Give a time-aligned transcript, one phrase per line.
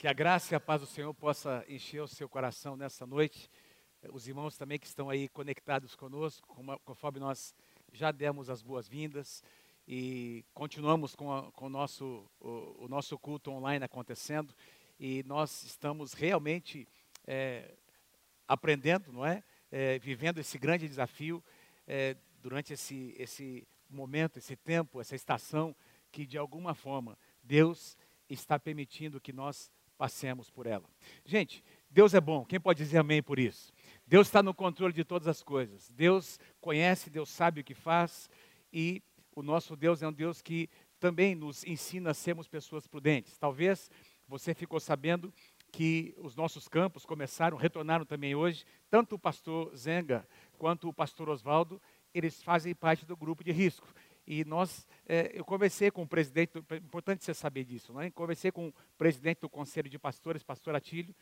[0.00, 3.50] Que a graça e a paz do Senhor possa encher o seu coração nessa noite.
[4.14, 6.48] Os irmãos também que estão aí conectados conosco,
[6.86, 7.54] conforme nós
[7.92, 9.44] já demos as boas-vindas
[9.86, 14.54] e continuamos com, a, com o, nosso, o, o, nosso culto online acontecendo
[14.98, 16.88] e nós estamos realmente
[17.26, 17.74] é,
[18.48, 19.44] aprendendo, não é?
[19.70, 19.98] é?
[19.98, 21.44] Vivendo esse grande desafio
[21.86, 25.76] é, durante esse, esse momento, esse tempo, essa estação
[26.10, 27.98] que de alguma forma Deus
[28.30, 29.70] está permitindo que nós
[30.00, 30.88] passemos por ela.
[31.26, 33.70] Gente, Deus é bom, quem pode dizer amém por isso?
[34.06, 35.90] Deus está no controle de todas as coisas.
[35.90, 38.30] Deus conhece, Deus sabe o que faz
[38.72, 39.02] e
[39.36, 43.36] o nosso Deus é um Deus que também nos ensina a sermos pessoas prudentes.
[43.36, 43.90] Talvez
[44.26, 45.30] você ficou sabendo
[45.70, 51.28] que os nossos campos começaram, retornaram também hoje, tanto o pastor Zenga quanto o pastor
[51.28, 51.78] Oswaldo,
[52.14, 53.86] eles fazem parte do grupo de risco.
[54.32, 58.12] E nós, é, eu conversei com o presidente, é importante você saber disso, né?
[58.12, 61.12] conversei com o presidente do Conselho de Pastores, pastor Atílio,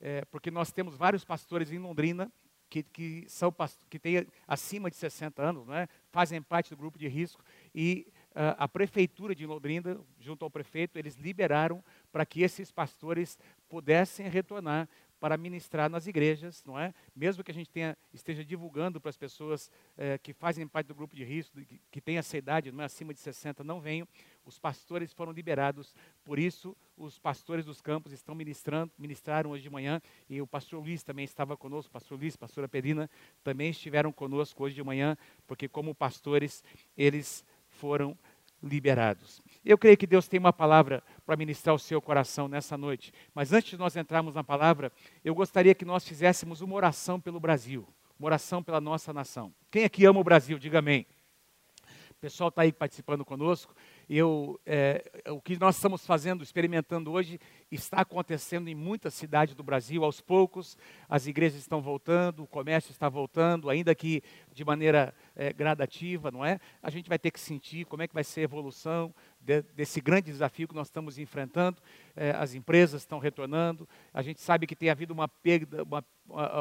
[0.00, 2.32] é, porque nós temos vários pastores em Londrina
[2.70, 3.54] que, que, são,
[3.90, 5.86] que têm acima de 60 anos, né?
[6.10, 7.44] fazem parte do grupo de risco,
[7.74, 13.38] e uh, a prefeitura de Londrina, junto ao prefeito, eles liberaram para que esses pastores
[13.68, 14.88] pudessem retornar
[15.20, 16.92] para ministrar nas igrejas, não é?
[17.14, 20.94] Mesmo que a gente tenha, esteja divulgando para as pessoas eh, que fazem parte do
[20.94, 24.06] grupo de risco, que, que têm essa idade, não é acima de 60, não venham,
[24.44, 25.94] os pastores foram liberados.
[26.24, 30.80] Por isso, os pastores dos campos estão ministrando, ministraram hoje de manhã, e o pastor
[30.80, 33.10] Luiz também estava conosco, pastor Luiz, pastora Pedina,
[33.42, 36.62] também estiveram conosco hoje de manhã, porque como pastores,
[36.96, 38.16] eles foram
[38.62, 39.42] liberados.
[39.66, 43.12] Eu creio que Deus tem uma palavra para ministrar o seu coração nessa noite.
[43.34, 44.92] Mas antes de nós entrarmos na palavra,
[45.24, 47.84] eu gostaria que nós fizéssemos uma oração pelo Brasil,
[48.16, 49.52] uma oração pela nossa nação.
[49.68, 51.04] Quem aqui ama o Brasil, diga amém.
[52.12, 53.74] O pessoal está aí participando conosco.
[54.08, 57.40] Eu, é, o que nós estamos fazendo, experimentando hoje,
[57.70, 60.04] está acontecendo em muitas cidades do Brasil.
[60.04, 64.22] Aos poucos, as igrejas estão voltando, o comércio está voltando, ainda que
[64.52, 66.60] de maneira é, gradativa, não é?
[66.80, 70.00] A gente vai ter que sentir como é que vai ser a evolução de, desse
[70.00, 71.82] grande desafio que nós estamos enfrentando.
[72.14, 73.88] É, as empresas estão retornando.
[74.14, 76.04] A gente sabe que tem havido uma perda, uma,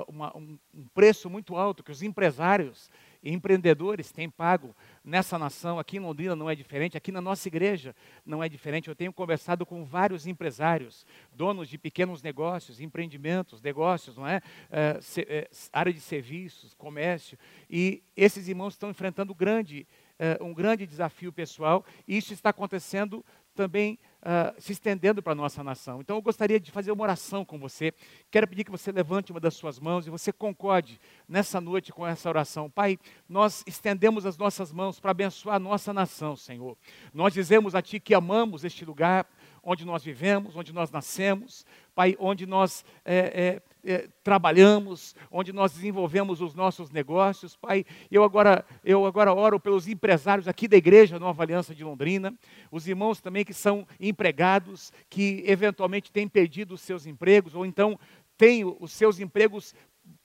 [0.07, 0.57] uma, um,
[0.93, 2.89] preço muito alto que os empresários
[3.25, 7.95] empreendedores têm pago nessa nação, aqui em Londrina não é diferente, aqui na nossa igreja
[8.25, 8.87] não é diferente.
[8.87, 14.41] Eu tenho conversado com vários empresários, donos de pequenos negócios, empreendimentos, negócios, não é?
[14.71, 17.37] é, é área de serviços, comércio,
[17.69, 19.87] e esses irmãos estão enfrentando grande,
[20.19, 23.25] é, um grande desafio pessoal, e isso está acontecendo
[23.55, 26.01] também uh, se estendendo para a nossa nação.
[26.01, 27.93] Então eu gostaria de fazer uma oração com você.
[28.31, 30.99] Quero pedir que você levante uma das suas mãos e você concorde
[31.29, 32.69] nessa noite com essa oração.
[32.69, 32.97] Pai,
[33.29, 36.75] nós estendemos as nossas mãos para abençoar a nossa nação, Senhor.
[37.13, 39.27] Nós dizemos a Ti que amamos este lugar
[39.65, 41.65] onde nós vivemos, onde nós nascemos,
[41.95, 47.83] Pai, onde nós é, é, é, trabalhamos, onde nós desenvolvemos os nossos negócios, Pai.
[48.11, 52.31] Eu agora, eu agora oro pelos empresários aqui da igreja Nova Aliança de Londrina,
[52.71, 57.99] os irmãos também que são empregados, que eventualmente têm perdido os seus empregos, ou então
[58.37, 59.73] têm os seus empregos,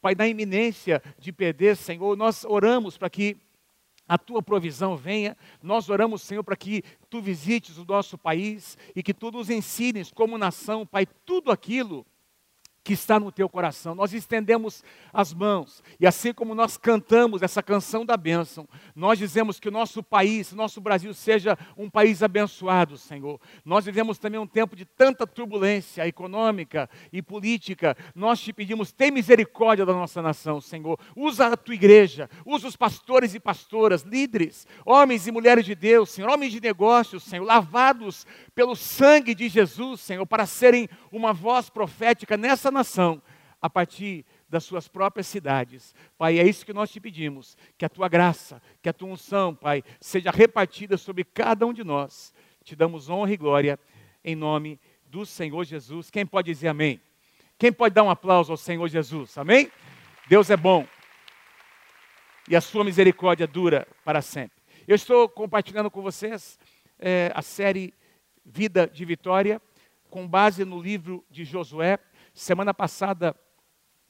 [0.02, 2.14] Pai, na iminência de perder, Senhor.
[2.14, 3.38] Nós oramos para que
[4.10, 5.36] a tua provisão venha.
[5.62, 10.10] Nós oramos, Senhor, para que tu visites o nosso país e que tu nos ensines
[10.10, 12.04] como nação, Pai, tudo aquilo
[12.82, 13.94] que está no teu coração.
[13.94, 14.82] Nós estendemos
[15.12, 19.72] as mãos e assim como nós cantamos essa canção da bênção, nós dizemos que o
[19.72, 23.40] nosso país, nosso Brasil seja um país abençoado, Senhor.
[23.64, 27.96] Nós vivemos também um tempo de tanta turbulência econômica e política.
[28.14, 30.98] Nós te pedimos, tem misericórdia da nossa nação, Senhor.
[31.14, 36.10] Usa a tua igreja, usa os pastores e pastoras, líderes, homens e mulheres de Deus,
[36.10, 41.68] Senhor, homens de negócios, Senhor, lavados pelo sangue de Jesus, Senhor, para serem uma voz
[41.68, 43.22] profética nessa nação
[43.60, 45.94] a partir das suas próprias cidades.
[46.16, 49.54] Pai, é isso que nós te pedimos, que a tua graça, que a tua unção,
[49.54, 52.32] Pai, seja repartida sobre cada um de nós.
[52.64, 53.78] Te damos honra e glória
[54.24, 56.10] em nome do Senhor Jesus.
[56.10, 57.00] Quem pode dizer amém?
[57.58, 59.36] Quem pode dar um aplauso ao Senhor Jesus?
[59.36, 59.70] Amém?
[60.28, 60.86] Deus é bom.
[62.48, 64.60] E a sua misericórdia dura para sempre.
[64.88, 66.58] Eu estou compartilhando com vocês
[66.98, 67.94] é, a série
[68.44, 69.60] Vida de Vitória,
[70.08, 71.98] com base no livro de Josué,
[72.32, 73.34] Semana passada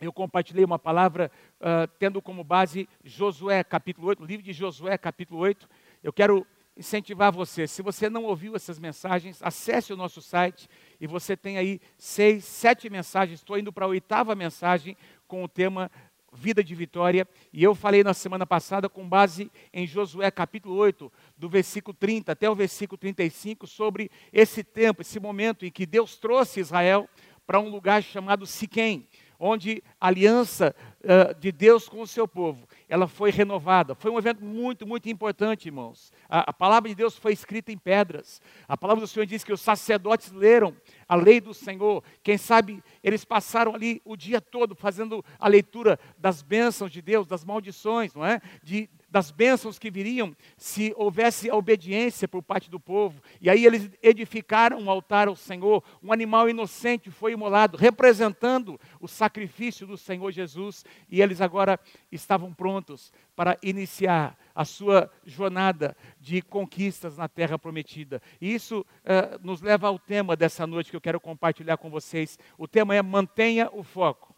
[0.01, 1.31] eu compartilhei uma palavra
[1.61, 5.69] uh, tendo como base Josué capítulo 8, o livro de Josué capítulo 8.
[6.03, 6.47] Eu quero
[6.77, 10.69] incentivar você, se você não ouviu essas mensagens, acesse o nosso site
[10.99, 13.41] e você tem aí seis, sete mensagens.
[13.41, 14.97] Estou indo para a oitava mensagem
[15.27, 15.91] com o tema
[16.33, 17.27] vida de vitória.
[17.53, 22.33] E eu falei na semana passada, com base em Josué capítulo 8, do versículo 30
[22.33, 27.09] até o versículo 35, sobre esse tempo, esse momento em que Deus trouxe Israel
[27.51, 32.65] para um lugar chamado Siquém, onde a aliança uh, de Deus com o seu povo,
[32.89, 33.93] ela foi renovada.
[33.93, 36.13] Foi um evento muito, muito importante, irmãos.
[36.29, 38.41] A, a, palavra de Deus foi escrita em pedras.
[38.69, 40.77] A palavra do Senhor diz que os sacerdotes leram
[41.09, 42.05] a lei do Senhor.
[42.23, 47.27] Quem sabe eles passaram ali o dia todo fazendo a leitura das bênçãos de Deus,
[47.27, 48.41] das maldições, não é?
[48.63, 53.21] De das bênçãos que viriam se houvesse obediência por parte do povo.
[53.41, 59.09] E aí eles edificaram um altar ao Senhor, um animal inocente foi imolado, representando o
[59.09, 61.79] sacrifício do Senhor Jesus, e eles agora
[62.13, 68.23] estavam prontos para iniciar a sua jornada de conquistas na terra prometida.
[68.41, 72.39] E isso uh, nos leva ao tema dessa noite que eu quero compartilhar com vocês.
[72.57, 74.35] O tema é mantenha o foco.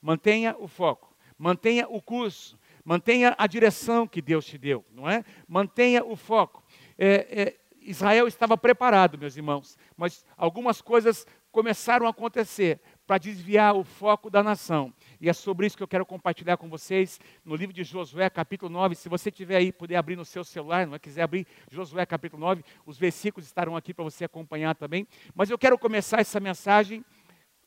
[0.00, 1.14] Mantenha o foco.
[1.36, 2.58] Mantenha o curso
[2.88, 5.22] Mantenha a direção que Deus te deu, não é?
[5.46, 6.64] Mantenha o foco.
[6.96, 13.76] É, é, Israel estava preparado, meus irmãos, mas algumas coisas começaram a acontecer para desviar
[13.76, 14.90] o foco da nação.
[15.20, 18.72] E é sobre isso que eu quero compartilhar com vocês no livro de Josué, capítulo
[18.72, 18.94] 9.
[18.94, 20.98] Se você tiver aí, puder abrir no seu celular, não é?
[20.98, 25.06] quiser abrir Josué, capítulo 9, os versículos estarão aqui para você acompanhar também.
[25.34, 27.04] Mas eu quero começar essa mensagem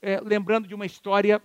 [0.02, 1.40] é, lembrando de uma história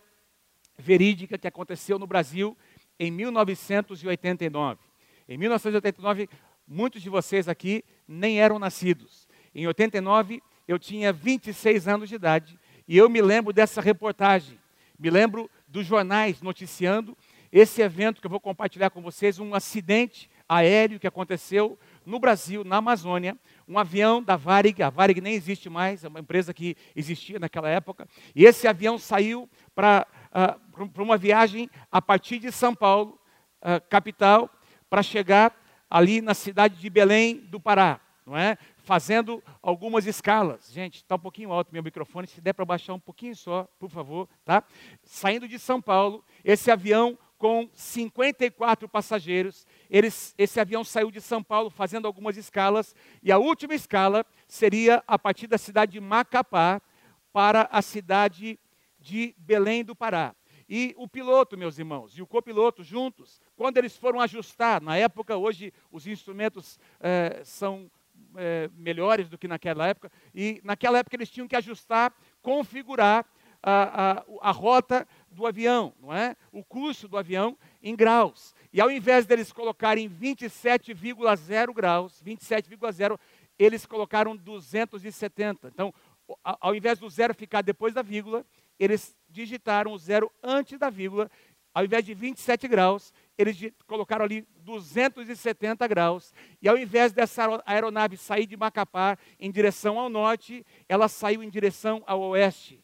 [0.78, 2.56] verídica que aconteceu no Brasil
[2.98, 4.80] em 1989.
[5.28, 6.28] Em 1989,
[6.66, 9.28] muitos de vocês aqui nem eram nascidos.
[9.54, 14.58] Em 89, eu tinha 26 anos de idade e eu me lembro dessa reportagem.
[14.98, 17.16] Me lembro dos jornais noticiando
[17.52, 22.64] esse evento que eu vou compartilhar com vocês, um acidente aéreo que aconteceu no Brasil,
[22.64, 26.76] na Amazônia, um avião da Varig, a Varig nem existe mais, é uma empresa que
[26.94, 30.60] existia naquela época, e esse avião saiu para uh,
[30.98, 33.18] uma viagem a partir de São Paulo,
[33.62, 34.50] uh, capital,
[34.88, 35.54] para chegar
[35.90, 38.58] ali na cidade de Belém do Pará, não é?
[38.78, 40.70] Fazendo algumas escalas.
[40.72, 43.90] Gente, está um pouquinho alto meu microfone, se der para baixar um pouquinho só, por
[43.90, 44.62] favor, tá?
[45.02, 49.66] Saindo de São Paulo, esse avião com 54 passageiros.
[49.90, 55.02] Eles, esse avião saiu de São Paulo fazendo algumas escalas, e a última escala seria
[55.06, 56.80] a partir da cidade de Macapá
[57.32, 58.58] para a cidade
[58.98, 60.34] de Belém do Pará.
[60.68, 65.36] E o piloto, meus irmãos, e o copiloto juntos, quando eles foram ajustar, na época,
[65.36, 67.90] hoje os instrumentos é, são
[68.36, 73.24] é, melhores do que naquela época, e naquela época eles tinham que ajustar, configurar
[73.62, 76.36] a, a, a rota do avião, não é?
[76.52, 78.54] O curso do avião em graus.
[78.72, 83.18] E ao invés deles colocarem 27,0 graus, 27,0,
[83.58, 85.68] eles colocaram 270.
[85.68, 85.92] Então,
[86.44, 88.44] ao invés do zero ficar depois da vírgula,
[88.78, 91.30] eles digitaram o zero antes da vírgula,
[91.76, 96.32] ao invés de 27 graus, eles colocaram ali 270 graus.
[96.62, 101.50] E ao invés dessa aeronave sair de Macapá em direção ao norte, ela saiu em
[101.50, 102.82] direção ao oeste.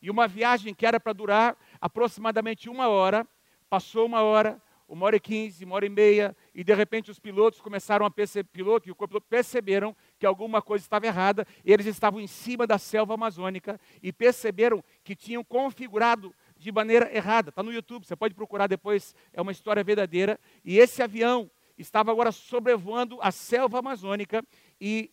[0.00, 3.26] E uma viagem que era para durar aproximadamente uma hora,
[3.68, 7.18] passou uma hora, uma hora e quinze, uma hora e meia, e de repente os
[7.18, 11.86] pilotos começaram a perceber, piloto e o copiloto perceberam que alguma coisa estava errada, eles
[11.86, 17.50] estavam em cima da selva amazônica e perceberam que tinham configurado de maneira errada.
[17.50, 20.38] Está no YouTube, você pode procurar depois, é uma história verdadeira.
[20.64, 24.44] E esse avião estava agora sobrevoando a selva amazônica
[24.80, 25.10] e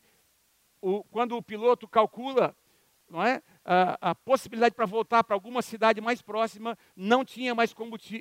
[0.82, 2.56] o, quando o piloto calcula
[3.12, 7.74] não é, a, a possibilidade para voltar para alguma cidade mais próxima, não tinha mais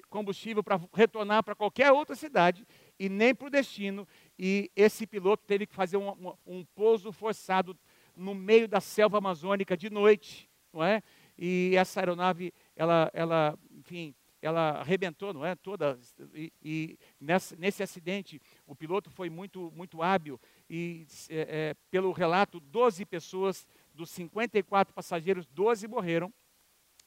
[0.08, 2.66] combustível para retornar para qualquer outra cidade
[2.98, 4.06] e nem para o destino.
[4.38, 7.76] E esse piloto teve que fazer um, um, um pouso forçado
[8.16, 11.02] no meio da selva amazônica de noite, não é?
[11.38, 15.54] E essa aeronave, ela, ela enfim, ela arrebentou, não é?
[15.54, 15.98] Toda.
[16.34, 22.12] E, e nessa, nesse acidente, o piloto foi muito, muito hábil e, é, é, pelo
[22.12, 26.32] relato, 12 pessoas dos 54 passageiros, 12 morreram.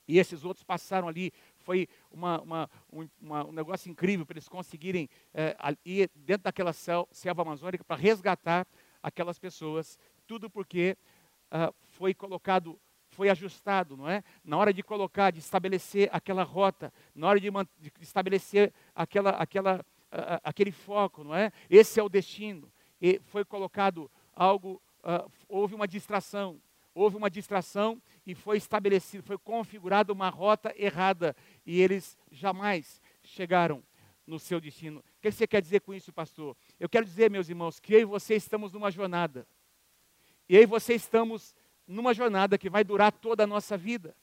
[0.07, 1.31] E esses outros passaram ali.
[1.59, 6.73] Foi uma, uma, um, uma, um negócio incrível para eles conseguirem é, ir dentro daquela
[6.73, 8.67] selva amazônica para resgatar
[9.01, 9.97] aquelas pessoas.
[10.27, 10.97] Tudo porque
[11.51, 14.23] uh, foi colocado, foi ajustado, não é?
[14.43, 19.79] Na hora de colocar, de estabelecer aquela rota, na hora de, de estabelecer aquela, aquela,
[19.79, 21.51] uh, aquele foco, não é?
[21.69, 22.71] Esse é o destino.
[23.01, 26.59] E foi colocado algo, uh, houve uma distração,
[26.93, 31.35] houve uma distração e foi estabelecido, foi configurada uma rota errada
[31.65, 33.83] e eles jamais chegaram
[34.25, 34.99] no seu destino.
[34.99, 36.55] O que você quer dizer com isso, pastor?
[36.79, 39.45] Eu quero dizer, meus irmãos, que eu e você estamos numa jornada.
[40.47, 41.55] E e você estamos
[41.87, 44.15] numa jornada que vai durar toda a nossa vida.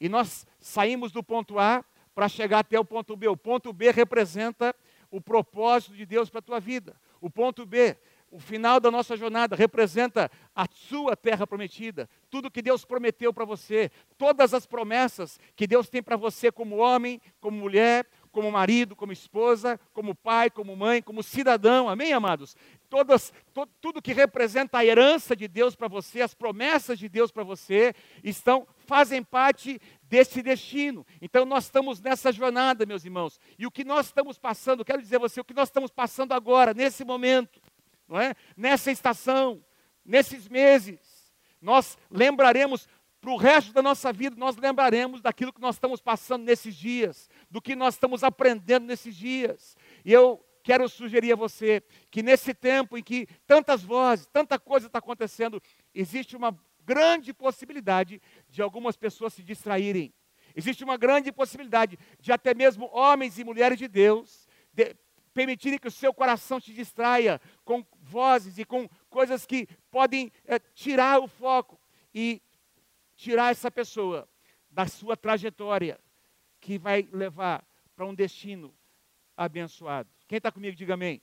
[0.00, 3.28] E nós saímos do ponto A para chegar até o ponto B.
[3.28, 4.74] O ponto B representa
[5.10, 6.96] o propósito de Deus para a tua vida.
[7.20, 7.96] O ponto B,
[8.30, 12.08] o final da nossa jornada, representa a sua terra prometida.
[12.30, 16.76] Tudo que Deus prometeu para você, todas as promessas que Deus tem para você como
[16.76, 22.56] homem, como mulher, como marido, como esposa, como pai, como mãe, como cidadão, amém, amados?
[22.88, 27.32] Todas, to, tudo que representa a herança de Deus para você, as promessas de Deus
[27.32, 31.04] para você, estão, fazem parte desse destino.
[31.20, 33.40] Então nós estamos nessa jornada, meus irmãos.
[33.58, 36.32] E o que nós estamos passando, quero dizer a você, o que nós estamos passando
[36.32, 37.59] agora, nesse momento,
[38.10, 38.34] não é?
[38.56, 39.64] Nessa estação,
[40.04, 42.88] nesses meses, nós lembraremos
[43.20, 47.30] para o resto da nossa vida, nós lembraremos daquilo que nós estamos passando nesses dias,
[47.48, 49.76] do que nós estamos aprendendo nesses dias.
[50.04, 54.88] E eu quero sugerir a você que nesse tempo em que tantas vozes, tanta coisa
[54.88, 55.62] está acontecendo,
[55.94, 60.12] existe uma grande possibilidade de algumas pessoas se distraírem.
[60.56, 64.96] Existe uma grande possibilidade de até mesmo homens e mulheres de Deus de,
[65.32, 70.58] permitirem que o seu coração se distraia com vozes e com coisas que podem é,
[70.58, 71.80] tirar o foco
[72.14, 72.42] e
[73.16, 74.28] tirar essa pessoa
[74.70, 75.98] da sua trajetória
[76.60, 77.64] que vai levar
[77.94, 78.74] para um destino
[79.36, 80.08] abençoado.
[80.26, 81.22] Quem está comigo, diga amém.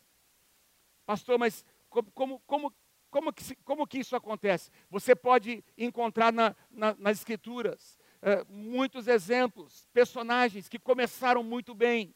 [1.05, 2.73] Pastor, mas como, como, como,
[3.09, 4.69] como, que, como que isso acontece?
[4.89, 12.13] Você pode encontrar na, na, nas Escrituras é, muitos exemplos, personagens que começaram muito bem,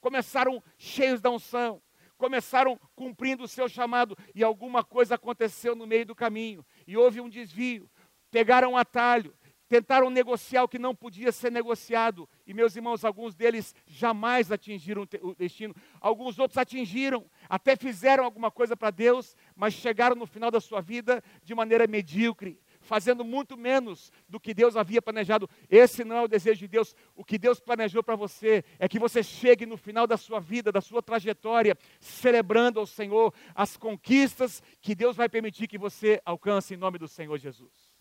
[0.00, 1.80] começaram cheios da unção,
[2.18, 6.66] começaram cumprindo o seu chamado e alguma coisa aconteceu no meio do caminho.
[6.86, 7.88] E houve um desvio,
[8.30, 9.32] pegaram um atalho,
[9.68, 12.28] tentaram negociar o que não podia ser negociado.
[12.46, 18.50] E, meus irmãos, alguns deles jamais atingiram o destino, alguns outros atingiram, até fizeram alguma
[18.50, 22.58] coisa para Deus, mas chegaram no final da sua vida de maneira medíocre,
[22.88, 25.48] fazendo muito menos do que Deus havia planejado.
[25.68, 26.96] Esse não é o desejo de Deus.
[27.14, 30.72] O que Deus planejou para você é que você chegue no final da sua vida,
[30.72, 36.72] da sua trajetória, celebrando ao Senhor as conquistas que Deus vai permitir que você alcance
[36.72, 37.92] em nome do Senhor Jesus.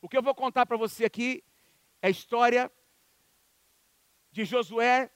[0.00, 1.42] O que eu vou contar para você aqui
[2.00, 2.70] é a história
[4.30, 5.10] de Josué,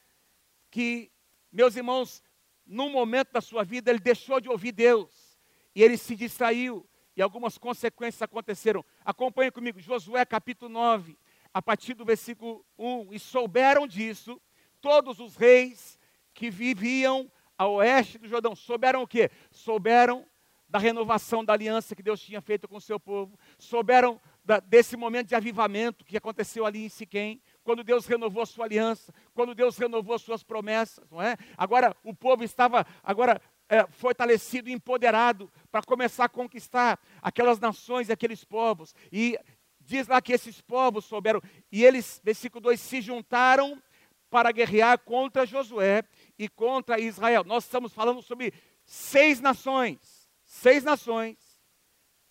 [0.68, 1.12] que,
[1.52, 2.24] meus irmãos,
[2.66, 5.38] num momento da sua vida, ele deixou de ouvir Deus
[5.76, 6.84] e ele se distraiu
[7.16, 8.84] e algumas consequências aconteceram.
[9.04, 11.16] Acompanhe comigo, Josué capítulo 9,
[11.52, 13.12] a partir do versículo 1.
[13.12, 14.40] E souberam disso
[14.80, 15.98] todos os reis
[16.32, 18.54] que viviam a oeste do Jordão.
[18.54, 19.30] Souberam o quê?
[19.50, 20.26] Souberam
[20.68, 23.38] da renovação da aliança que Deus tinha feito com o seu povo.
[23.58, 28.46] Souberam da, desse momento de avivamento que aconteceu ali em Siquém, quando Deus renovou a
[28.46, 31.36] sua aliança, quando Deus renovou suas promessas, não é?
[31.56, 33.40] Agora o povo estava agora
[33.74, 38.94] é, fortalecido, empoderado para começar a conquistar aquelas nações e aqueles povos.
[39.10, 39.36] E
[39.80, 43.82] diz lá que esses povos souberam, e eles, versículo 2, se juntaram
[44.30, 46.04] para guerrear contra Josué
[46.38, 47.42] e contra Israel.
[47.44, 48.54] Nós estamos falando sobre
[48.84, 51.36] seis nações, seis nações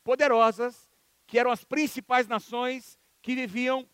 [0.04, 0.90] poderosas
[1.28, 3.88] que eram as principais nações que viviam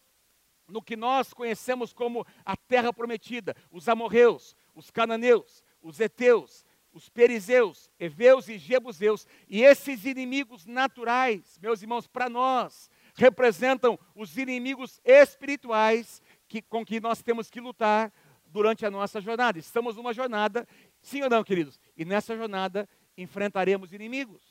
[0.67, 6.65] no que nós conhecemos como a terra prometida: os amorreus, os cananeus, os heteus,
[6.99, 9.25] os perizeus, heveus e jebuseus.
[9.47, 16.99] E esses inimigos naturais, meus irmãos, para nós, representam os inimigos espirituais que, com que
[16.99, 18.11] nós temos que lutar
[18.47, 19.57] durante a nossa jornada.
[19.57, 20.67] Estamos numa jornada,
[21.01, 21.79] sim ou não, queridos?
[21.95, 22.87] E nessa jornada
[23.17, 24.43] enfrentaremos inimigos.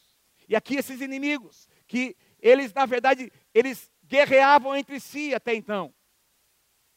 [0.49, 5.93] E aqui esses inimigos que eles, na verdade, eles guerreavam entre si até então.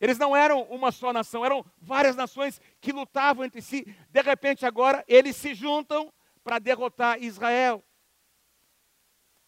[0.02, 3.86] Eles não eram uma só nação, eram várias nações que lutavam entre si.
[4.10, 6.12] De repente, agora, eles se juntam
[6.44, 7.84] para derrotar Israel.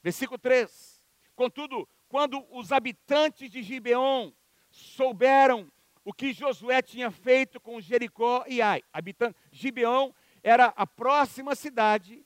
[0.03, 1.03] Versículo 3.
[1.35, 4.31] Contudo, quando os habitantes de Gibeon
[4.69, 5.71] souberam
[6.05, 10.11] o que Josué tinha feito com Jericó e Ai, habitante, Gibeon
[10.43, 12.22] era a próxima cidade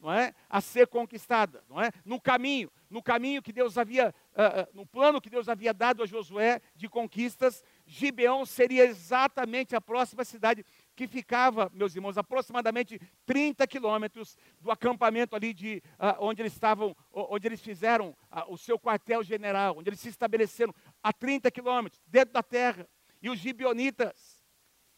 [0.00, 1.90] não é, a ser conquistada, não é?
[2.04, 6.06] No caminho, no caminho que Deus havia, uh, no plano que Deus havia dado a
[6.06, 10.64] Josué de conquistas, Gibeão seria exatamente a próxima cidade
[10.96, 16.96] que ficava, meus irmãos, aproximadamente 30 quilômetros do acampamento ali de uh, onde eles estavam,
[17.12, 18.16] onde eles fizeram
[18.48, 22.88] o seu quartel-general, onde eles se estabeleceram a 30 quilômetros, dentro da terra.
[23.22, 24.42] E os gibeonitas,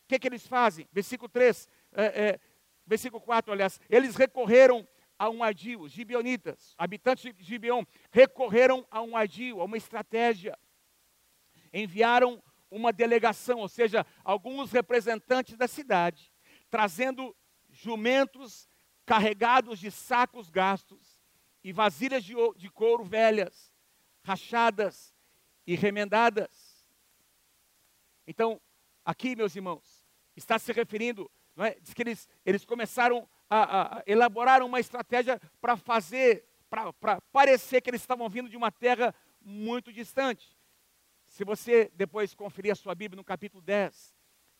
[0.04, 0.86] o que, que eles fazem?
[0.92, 2.40] Versículo 3, é, é,
[2.92, 4.86] versículo 4, aliás, eles recorreram
[5.18, 5.80] a um ardil.
[5.80, 10.58] Os gibeonitas, habitantes de Gibeon, recorreram a um ardil, a uma estratégia.
[11.72, 16.30] Enviaram uma delegação, ou seja, alguns representantes da cidade,
[16.68, 17.34] trazendo
[17.70, 18.68] jumentos
[19.06, 21.18] carregados de sacos gastos
[21.64, 23.72] e vasilhas de, de couro velhas,
[24.22, 25.14] rachadas
[25.66, 26.86] e remendadas.
[28.26, 28.60] Então,
[29.02, 30.06] aqui, meus irmãos,
[30.36, 31.76] está se referindo, é?
[31.80, 37.90] diz que eles, eles começaram a, a elaborar uma estratégia para fazer, para parecer que
[37.90, 40.56] eles estavam vindo de uma terra muito distante.
[41.26, 44.14] Se você depois conferir a sua Bíblia no capítulo 10,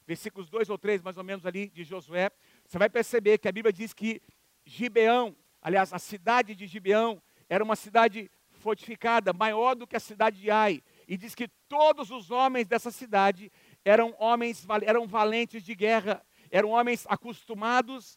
[0.06, 2.30] versículos 2 ou 3, mais ou menos ali, de Josué,
[2.66, 4.20] você vai perceber que a Bíblia diz que
[4.64, 10.40] Gibeão, aliás, a cidade de Gibeão, era uma cidade fortificada, maior do que a cidade
[10.40, 10.82] de Ai.
[11.08, 13.50] E diz que todos os homens dessa cidade
[13.84, 18.16] eram homens, eram valentes de guerra, eram homens acostumados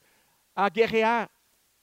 [0.54, 1.32] a guerrear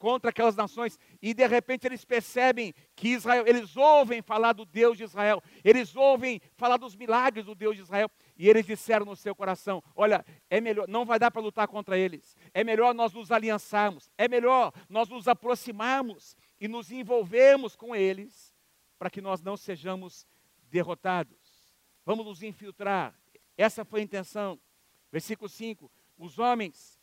[0.03, 4.99] contra aquelas nações e de repente eles percebem que Israel, eles ouvem falar do Deus
[4.99, 9.15] de Israel, eles ouvem falar dos milagres do Deus de Israel e eles disseram no
[9.15, 13.13] seu coração: Olha, é melhor, não vai dar para lutar contra eles, é melhor nós
[13.13, 18.53] nos aliançarmos, é melhor nós nos aproximarmos e nos envolvermos com eles
[18.99, 20.27] para que nós não sejamos
[20.69, 21.39] derrotados.
[22.05, 23.15] Vamos nos infiltrar.
[23.57, 24.59] Essa foi a intenção.
[25.13, 25.89] Versículo 5:
[26.23, 27.01] Os homens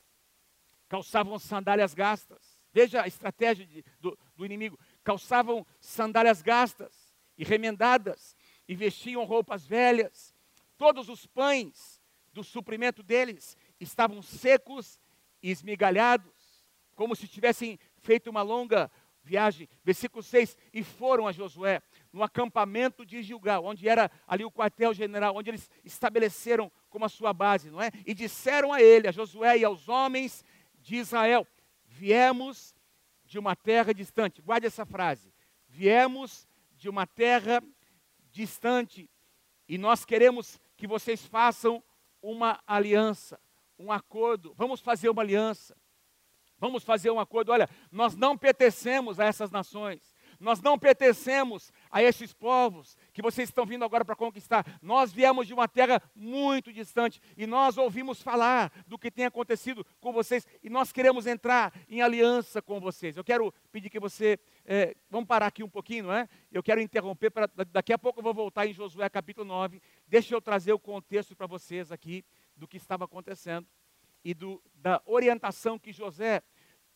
[0.87, 4.79] calçavam sandálias gastas Veja a estratégia de, do, do inimigo.
[5.03, 8.35] Calçavam sandálias gastas e remendadas,
[8.67, 10.35] e vestiam roupas velhas.
[10.77, 14.99] Todos os pães do suprimento deles estavam secos
[15.41, 18.91] e esmigalhados, como se tivessem feito uma longa
[19.23, 19.67] viagem.
[19.83, 21.81] Versículo 6: E foram a Josué
[22.11, 27.33] no acampamento de Gilgal, onde era ali o quartel-general, onde eles estabeleceram como a sua
[27.33, 27.91] base, não é?
[28.05, 30.43] E disseram a ele, a Josué e aos homens
[30.79, 31.47] de Israel:
[31.85, 32.75] Viemos
[33.25, 34.41] de uma terra distante.
[34.41, 35.31] Guarde essa frase.
[35.67, 37.61] Viemos de uma terra
[38.31, 39.09] distante
[39.67, 41.83] e nós queremos que vocês façam
[42.21, 43.39] uma aliança,
[43.77, 44.53] um acordo.
[44.55, 45.77] Vamos fazer uma aliança.
[46.57, 47.51] Vamos fazer um acordo.
[47.51, 50.15] Olha, nós não pertencemos a essas nações.
[50.39, 54.65] Nós não pertencemos a esses povos que vocês estão vindo agora para conquistar.
[54.81, 59.85] Nós viemos de uma terra muito distante e nós ouvimos falar do que tem acontecido
[59.99, 63.17] com vocês e nós queremos entrar em aliança com vocês.
[63.17, 64.39] Eu quero pedir que você.
[64.63, 66.29] É, vamos parar aqui um pouquinho, não é?
[66.51, 69.81] Eu quero interromper, para, daqui a pouco eu vou voltar em Josué capítulo 9.
[70.07, 72.23] Deixa eu trazer o contexto para vocês aqui
[72.55, 73.67] do que estava acontecendo
[74.23, 76.41] e do, da orientação que José,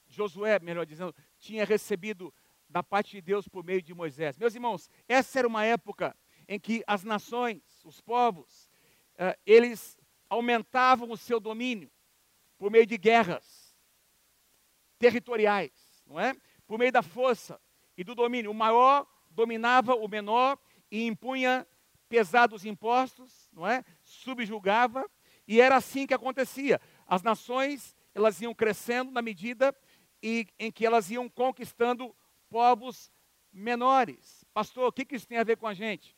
[0.08, 2.34] Josué, melhor dizendo, tinha recebido
[2.73, 4.36] da parte de Deus por meio de Moisés.
[4.36, 8.67] Meus irmãos, essa era uma época em que as nações, os povos,
[9.13, 9.95] uh, eles
[10.27, 11.91] aumentavam o seu domínio
[12.57, 13.77] por meio de guerras
[14.97, 16.33] territoriais, não é?
[16.65, 17.62] Por meio da força
[17.95, 18.49] e do domínio.
[18.49, 20.57] O maior dominava o menor
[20.89, 21.67] e impunha
[22.09, 23.86] pesados impostos, não é?
[24.03, 25.07] Subjugava
[25.47, 26.81] e era assim que acontecia.
[27.05, 29.75] As nações, elas iam crescendo na medida
[30.23, 32.15] em que elas iam conquistando
[32.53, 33.11] povos
[33.51, 34.45] menores.
[34.53, 36.15] Pastor, o que, isso tem a ver com a gente?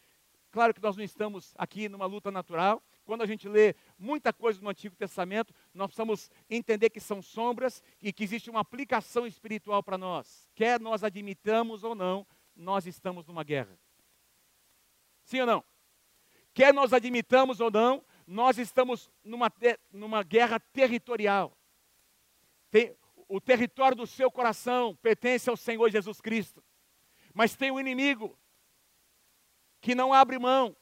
[0.52, 2.84] Claro que nós não estamos aqui numa luta natural.
[3.06, 7.82] Quando a gente lê muita coisa no Antigo Testamento, nós precisamos entender que são sombras
[8.02, 10.50] e que existe uma aplicação espiritual para nós.
[10.54, 13.80] Quer nós admitamos ou não, nós estamos numa guerra.
[15.24, 15.64] Sim ou não?
[16.54, 19.50] Quer nós admitamos ou não, nós estamos numa,
[19.90, 21.58] numa guerra territorial.
[22.70, 22.94] Tem,
[23.28, 26.64] o território do seu coração pertence ao Senhor Jesus Cristo.
[27.34, 28.38] Mas tem um inimigo
[29.82, 30.76] que não abre mão,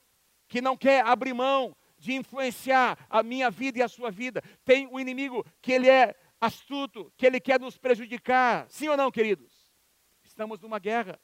[0.48, 4.42] que não quer abrir mão de influenciar a minha vida e a sua vida.
[4.64, 8.66] Tem um inimigo que ele é astuto, que ele quer nos prejudicar.
[8.70, 9.74] Sim ou não, queridos?
[10.24, 11.20] Estamos numa guerra.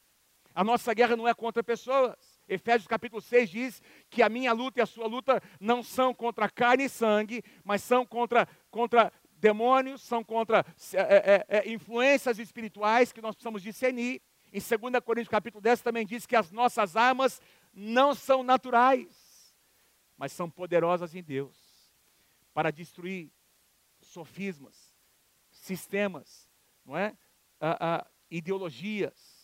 [0.56, 2.16] A nossa guerra não é contra pessoas.
[2.48, 6.50] Efésios capítulo 6 diz que a minha luta e a sua luta não são contra
[6.50, 13.12] carne e sangue, mas são contra, contra demônios, são contra é, é, é, influências espirituais
[13.12, 14.22] que nós precisamos discernir.
[14.52, 17.42] Em 2 Coríntios capítulo 10 também diz que as nossas armas
[17.74, 19.54] não são naturais,
[20.18, 21.56] mas são poderosas em Deus
[22.54, 23.32] para destruir
[24.02, 24.96] sofismas,
[25.52, 26.50] sistemas,
[26.86, 27.16] não é?
[27.60, 29.40] Ah, ah, ideologias.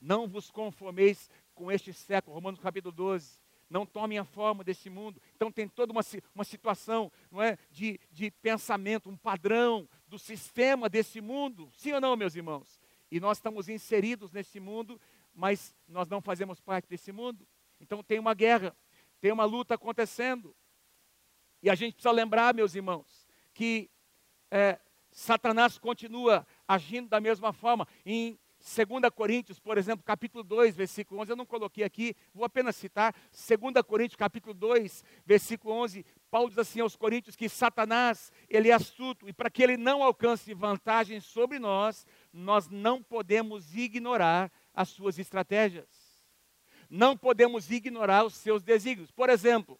[0.00, 5.20] Não vos conformeis com este século, Romanos capítulo 12 não tomem a forma desse mundo.
[5.34, 6.02] Então tem toda uma,
[6.34, 11.70] uma situação não é, de, de pensamento, um padrão do sistema desse mundo.
[11.76, 12.80] Sim ou não, meus irmãos?
[13.10, 15.00] E nós estamos inseridos nesse mundo,
[15.34, 17.46] mas nós não fazemos parte desse mundo.
[17.80, 18.76] Então tem uma guerra,
[19.20, 20.54] tem uma luta acontecendo.
[21.62, 23.90] E a gente precisa lembrar, meus irmãos, que
[24.50, 24.78] é,
[25.10, 27.86] Satanás continua agindo da mesma forma.
[28.04, 32.74] Em 2 Coríntios, por exemplo, capítulo 2, versículo 11, eu não coloquei aqui, vou apenas
[32.74, 33.14] citar.
[33.30, 38.72] 2 Coríntios, capítulo 2, versículo 11, Paulo diz assim aos Coríntios que Satanás, ele é
[38.72, 44.88] astuto, e para que ele não alcance vantagem sobre nós, nós não podemos ignorar as
[44.88, 45.88] suas estratégias.
[46.90, 49.10] Não podemos ignorar os seus desígnios.
[49.10, 49.78] Por exemplo,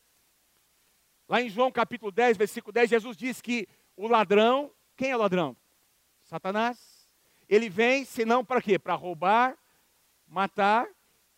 [1.29, 5.19] Lá em João capítulo 10, versículo 10, Jesus diz que o ladrão, quem é o
[5.19, 5.57] ladrão?
[6.23, 6.96] Satanás.
[7.49, 8.79] Ele vem senão para quê?
[8.79, 9.57] Para roubar,
[10.27, 10.89] matar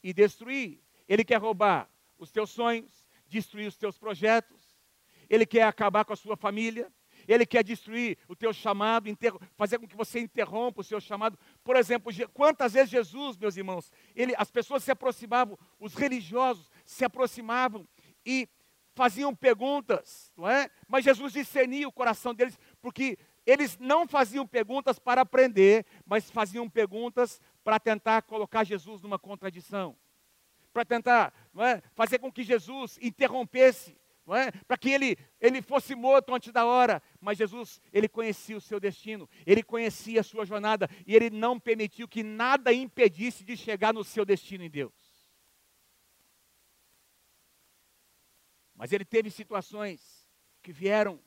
[0.03, 0.81] e destruir.
[1.09, 4.77] Ele quer roubar os teus sonhos, destruir os teus projetos.
[5.29, 6.91] Ele quer acabar com a sua família.
[7.27, 9.07] Ele quer destruir o teu chamado,
[9.55, 11.39] fazer com que você interrompa o seu chamado.
[11.63, 17.05] Por exemplo, quantas vezes Jesus, meus irmãos, ele, as pessoas se aproximavam, os religiosos se
[17.05, 17.87] aproximavam
[18.25, 18.49] e
[18.95, 20.71] faziam perguntas, não é?
[20.89, 26.69] Mas Jesus discernia o coração deles, porque eles não faziam perguntas para aprender, mas faziam
[26.69, 29.97] perguntas para tentar colocar Jesus numa contradição,
[30.71, 33.97] para tentar é, fazer com que Jesus interrompesse
[34.37, 34.51] é?
[34.67, 37.03] para que ele, ele fosse morto antes da hora.
[37.19, 41.59] Mas Jesus, ele conhecia o seu destino, ele conhecia a sua jornada e ele não
[41.59, 44.93] permitiu que nada impedisse de chegar no seu destino em Deus.
[48.75, 50.29] Mas ele teve situações
[50.63, 51.19] que vieram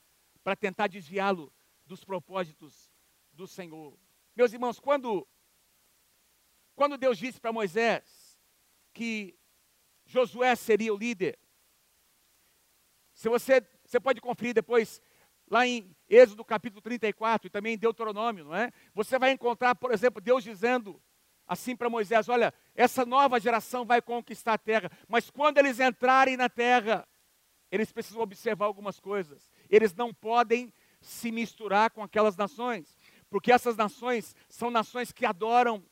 [0.43, 1.51] para tentar desviá-lo
[1.91, 2.89] dos propósitos
[3.33, 3.99] do Senhor.
[4.33, 5.27] Meus irmãos, quando,
[6.73, 8.39] quando Deus disse para Moisés
[8.93, 9.37] que
[10.05, 11.37] Josué seria o líder,
[13.13, 15.01] se você, você pode conferir depois,
[15.49, 18.71] lá em Êxodo capítulo 34 e também em Deuteronômio, não é?
[18.93, 21.01] Você vai encontrar, por exemplo, Deus dizendo
[21.45, 26.37] assim para Moisés: Olha, essa nova geração vai conquistar a terra, mas quando eles entrarem
[26.37, 27.05] na terra,
[27.69, 29.51] eles precisam observar algumas coisas.
[29.69, 32.97] Eles não podem se misturar com aquelas nações,
[33.29, 35.83] porque essas nações são nações que adoram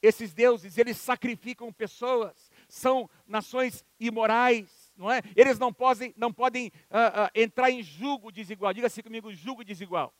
[0.00, 5.22] esses deuses, eles sacrificam pessoas, são nações imorais, não é?
[5.34, 8.72] Eles não podem, não podem uh, uh, entrar em julgo desigual.
[8.72, 10.14] Diga assim comigo, julgo desigual.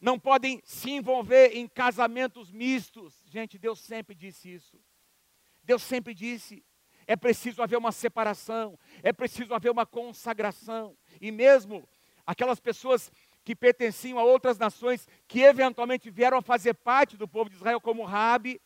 [0.00, 3.22] Não podem se envolver em casamentos mistos.
[3.30, 4.80] Gente, Deus sempre disse isso.
[5.62, 6.64] Deus sempre disse.
[7.06, 10.96] É preciso haver uma separação, é preciso haver uma consagração.
[11.20, 11.88] E mesmo
[12.26, 13.10] aquelas pessoas
[13.44, 17.80] que pertenciam a outras nações, que eventualmente vieram a fazer parte do povo de Israel,
[17.80, 18.60] como Rabi,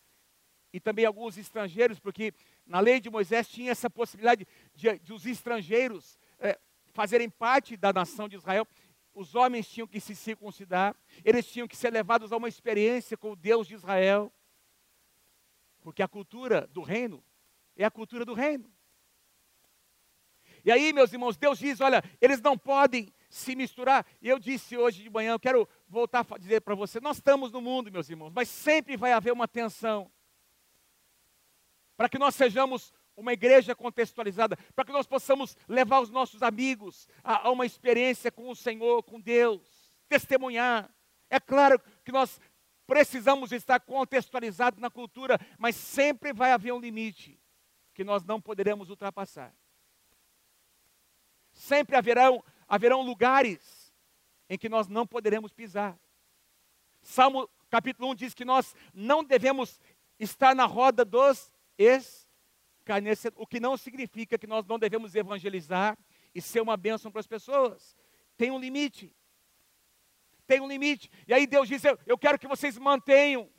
[0.73, 2.35] e também alguns estrangeiros, porque
[2.67, 6.59] na lei de Moisés tinha essa possibilidade de, de os estrangeiros é,
[6.93, 8.67] fazerem parte da nação de Israel.
[9.15, 13.31] Os homens tinham que se circuncidar, eles tinham que ser levados a uma experiência com
[13.31, 14.31] o Deus de Israel,
[15.81, 17.25] porque a cultura do reino
[17.75, 18.71] é a cultura do reino.
[20.65, 24.07] E aí, meus irmãos, Deus diz: olha, eles não podem se misturar.
[24.21, 27.53] E eu disse hoje de manhã, eu quero voltar a dizer para você: nós estamos
[27.53, 30.11] no mundo, meus irmãos, mas sempre vai haver uma tensão
[31.97, 37.09] para que nós sejamos uma igreja contextualizada, para que nós possamos levar os nossos amigos
[37.25, 40.91] a, a, uma experiência com o Senhor, com Deus, testemunhar.
[41.31, 42.39] É claro que nós
[42.87, 47.41] precisamos estar contextualizados na cultura, mas sempre vai haver um limite
[47.95, 49.55] que nós não poderemos ultrapassar.
[51.53, 53.93] Sempre haverão, haverão lugares
[54.49, 55.99] em que nós não poderemos pisar.
[57.03, 59.81] Salmo capítulo 1 diz que nós não devemos
[60.19, 65.99] estar na roda dos escarnecedor, o que não significa que nós não devemos evangelizar
[66.35, 67.97] e ser uma bênção para as pessoas.
[68.37, 69.15] Tem um limite.
[70.47, 71.11] Tem um limite.
[71.27, 73.51] E aí Deus diz: Eu quero que vocês mantenham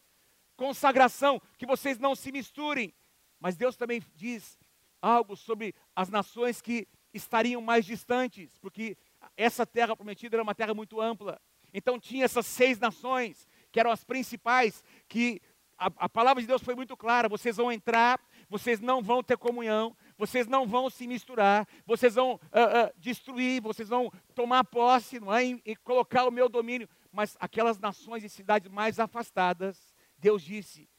[0.56, 2.94] consagração, que vocês não se misturem.
[3.40, 4.58] Mas Deus também diz
[5.02, 8.98] algo sobre as nações que estariam mais distantes, porque
[9.36, 11.40] essa terra prometida era uma terra muito ampla.
[11.74, 15.42] Então tinha essas seis nações, que eram as principais, que
[15.78, 19.38] a, a, palavra de Deus foi muito clara: vocês vão entrar, vocês não vão ter
[19.38, 25.20] comunhão, vocês não vão se misturar, vocês vão uh, uh, destruir, vocês vão tomar posse
[25.20, 25.46] não é?
[25.46, 26.90] e, e colocar o meu domínio.
[27.12, 30.90] Mas aquelas nações e cidades mais afastadas, Deus disse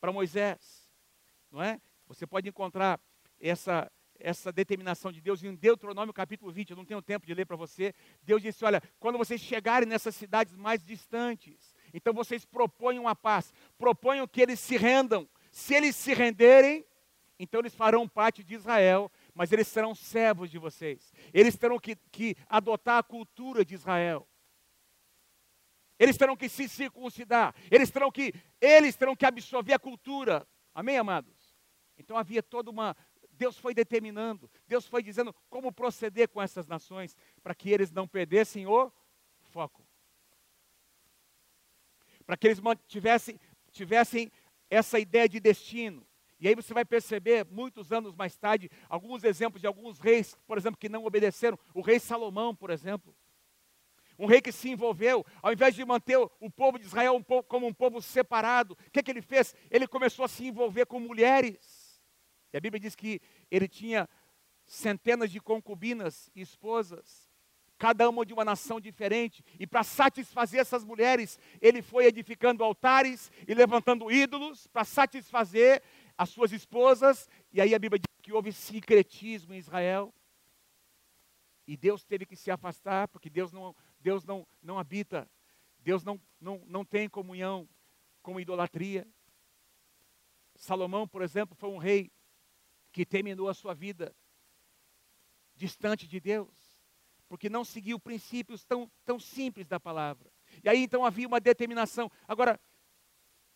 [0.00, 0.88] para Moisés,
[1.50, 1.80] não é?
[2.06, 3.00] Você pode encontrar
[3.40, 7.46] essa, essa determinação de Deus em Deuteronômio capítulo 20, eu não tenho tempo de ler
[7.46, 7.94] para você.
[8.22, 13.52] Deus disse: Olha, quando vocês chegarem nessas cidades mais distantes, então vocês proponham a paz,
[13.76, 15.28] proponham que eles se rendam.
[15.50, 16.84] Se eles se renderem,
[17.38, 21.12] então eles farão parte de Israel, mas eles serão servos de vocês.
[21.32, 24.28] Eles terão que, que adotar a cultura de Israel.
[25.98, 27.54] Eles terão que se circuncidar.
[27.70, 30.46] Eles terão que, eles terão que absorver a cultura.
[30.74, 31.34] Amém, amados?
[31.98, 32.96] Então havia toda uma.
[33.38, 38.06] Deus foi determinando, Deus foi dizendo como proceder com essas nações para que eles não
[38.06, 38.92] perdessem o
[39.40, 39.88] foco
[42.28, 43.40] para que eles tivessem,
[43.72, 44.30] tivessem
[44.68, 46.06] essa ideia de destino.
[46.38, 50.58] E aí você vai perceber, muitos anos mais tarde, alguns exemplos de alguns reis, por
[50.58, 51.58] exemplo, que não obedeceram.
[51.72, 53.16] O rei Salomão, por exemplo.
[54.18, 57.72] Um rei que se envolveu, ao invés de manter o povo de Israel como um
[57.72, 59.54] povo separado, o que, que ele fez?
[59.70, 61.77] Ele começou a se envolver com mulheres.
[62.52, 64.08] E a Bíblia diz que ele tinha
[64.66, 67.28] centenas de concubinas e esposas,
[67.78, 73.30] cada uma de uma nação diferente, e para satisfazer essas mulheres, ele foi edificando altares
[73.46, 75.82] e levantando ídolos para satisfazer
[76.16, 80.12] as suas esposas, e aí a Bíblia diz que houve sincretismo em Israel.
[81.66, 85.30] E Deus teve que se afastar, porque Deus não, Deus não, não habita,
[85.78, 87.68] Deus não, não, não tem comunhão
[88.22, 89.06] com idolatria.
[90.56, 92.10] Salomão, por exemplo, foi um rei
[92.92, 94.14] que terminou a sua vida
[95.54, 96.78] distante de Deus,
[97.28, 100.30] porque não seguiu princípios tão, tão simples da palavra.
[100.62, 102.10] E aí então havia uma determinação.
[102.26, 102.58] Agora,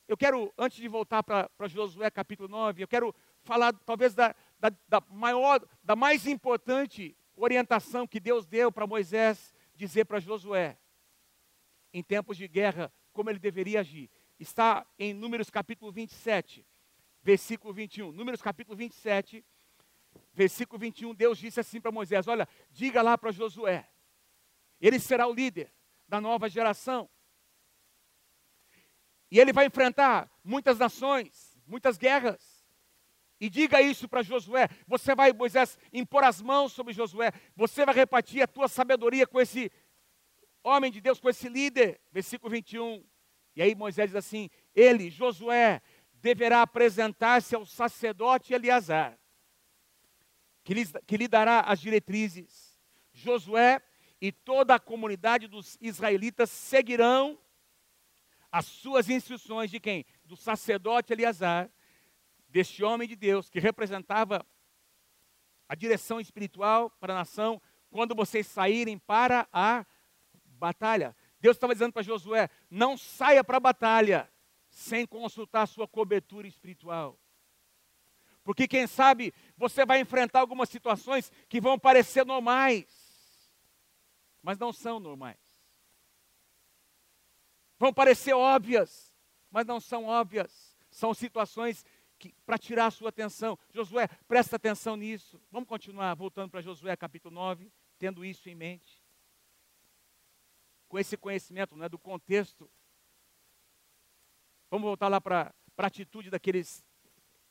[0.07, 4.71] eu quero, antes de voltar para Josué capítulo 9, eu quero falar talvez da, da,
[4.89, 10.79] da, maior, da mais importante orientação que Deus deu para Moisés dizer para Josué,
[11.93, 14.11] em tempos de guerra, como ele deveria agir.
[14.39, 16.67] Está em Números capítulo 27,
[17.23, 18.13] versículo 21.
[18.13, 19.45] Números capítulo 27,
[20.33, 23.89] versículo 21, Deus disse assim para Moisés: Olha, diga lá para Josué,
[24.81, 25.73] ele será o líder
[26.09, 27.09] da nova geração.
[29.31, 32.63] E ele vai enfrentar muitas nações, muitas guerras.
[33.41, 34.69] E diga isso para Josué.
[34.87, 37.33] Você vai, Moisés, impor as mãos sobre Josué.
[37.57, 39.73] Você vai repartir a tua sabedoria com esse
[40.63, 42.01] homem de Deus, com esse líder.
[42.13, 43.03] Versículo 21.
[43.57, 45.81] E aí Moisés diz assim: Ele, Josué,
[46.23, 49.19] deverá apresentar-se ao sacerdote Eleazar,
[50.63, 52.79] que, lhes, que lhe dará as diretrizes.
[53.13, 53.83] Josué
[54.21, 57.37] e toda a comunidade dos israelitas seguirão
[58.53, 60.07] as suas instruções de quem?
[60.25, 61.69] Do sacerdote Eleazar,
[62.49, 64.47] deste homem de Deus que representava
[65.69, 69.85] a direção espiritual para a nação quando vocês saírem para a
[70.45, 71.17] batalha.
[71.41, 74.31] Deus estava dizendo para Josué: não saia para a batalha
[74.73, 77.17] sem consultar sua cobertura espiritual.
[78.43, 82.87] Porque quem sabe você vai enfrentar algumas situações que vão parecer normais,
[84.43, 85.53] mas não são normais
[87.83, 89.13] vão parecer óbvias,
[89.51, 90.79] mas não são óbvias.
[90.89, 91.85] São situações
[92.47, 93.59] para tirar a sua atenção.
[93.73, 95.43] Josué, presta atenção nisso.
[95.51, 99.03] Vamos continuar voltando para Josué capítulo 9, tendo isso em mente.
[100.89, 102.71] Com esse conhecimento né, do contexto.
[104.73, 106.83] Vamos voltar lá para a atitude daqueles,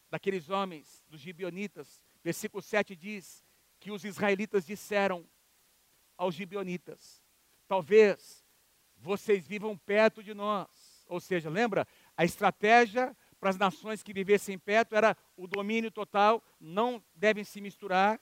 [0.09, 2.01] daqueles homens, dos gibionitas.
[2.23, 3.45] Versículo 7 diz
[3.79, 5.29] que os israelitas disseram
[6.17, 7.23] aos gibionitas:
[7.67, 8.43] talvez
[8.97, 11.05] vocês vivam perto de nós.
[11.05, 11.87] Ou seja, lembra?
[12.17, 17.61] A estratégia para as nações que vivessem perto era o domínio total, não devem se
[17.61, 18.19] misturar.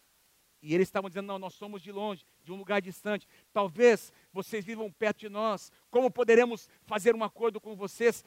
[0.62, 3.28] E eles estavam dizendo: não, nós somos de longe, de um lugar distante.
[3.54, 5.72] Talvez vocês vivam perto de nós.
[5.90, 8.26] Como poderemos fazer um acordo com vocês?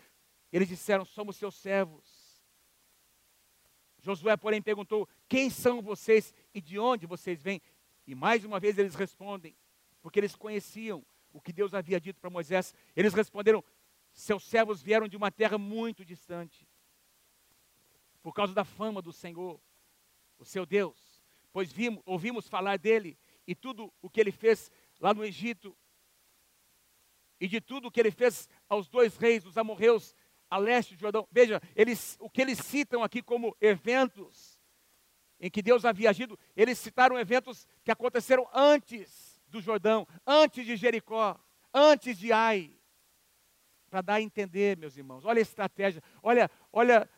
[0.52, 2.22] Eles disseram: somos seus servos.
[3.98, 7.62] Josué, porém, perguntou: quem são vocês e de onde vocês vêm?
[8.06, 9.56] E mais uma vez eles respondem,
[10.02, 12.74] porque eles conheciam o que Deus havia dito para Moisés.
[12.94, 13.64] Eles responderam:
[14.12, 16.68] Seus servos vieram de uma terra muito distante,
[18.22, 19.60] por causa da fama do Senhor,
[20.38, 25.14] o seu Deus, pois vimos, ouvimos falar dele e tudo o que ele fez lá
[25.14, 25.76] no Egito,
[27.40, 30.14] e de tudo o que ele fez aos dois reis, os amorreus,
[30.52, 31.26] a leste do Jordão.
[31.30, 34.60] Veja, eles, o que eles citam aqui como eventos
[35.40, 40.76] em que Deus havia agido, eles citaram eventos que aconteceram antes do Jordão, antes de
[40.76, 42.70] Jericó, antes de Ai.
[43.88, 45.24] Para dar a entender, meus irmãos.
[45.24, 47.08] Olha a estratégia, olha, olha,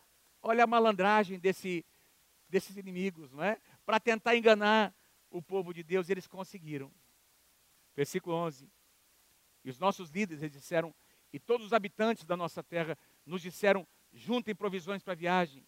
[0.40, 1.84] olha a malandragem desse,
[2.48, 3.60] desses inimigos, não é?
[3.84, 4.94] Para tentar enganar
[5.28, 6.88] o povo de Deus, eles conseguiram.
[7.96, 8.70] Versículo 11.
[9.64, 10.94] E os nossos líderes disseram,
[11.34, 15.66] e todos os habitantes da nossa terra nos disseram: juntem provisões para a viagem.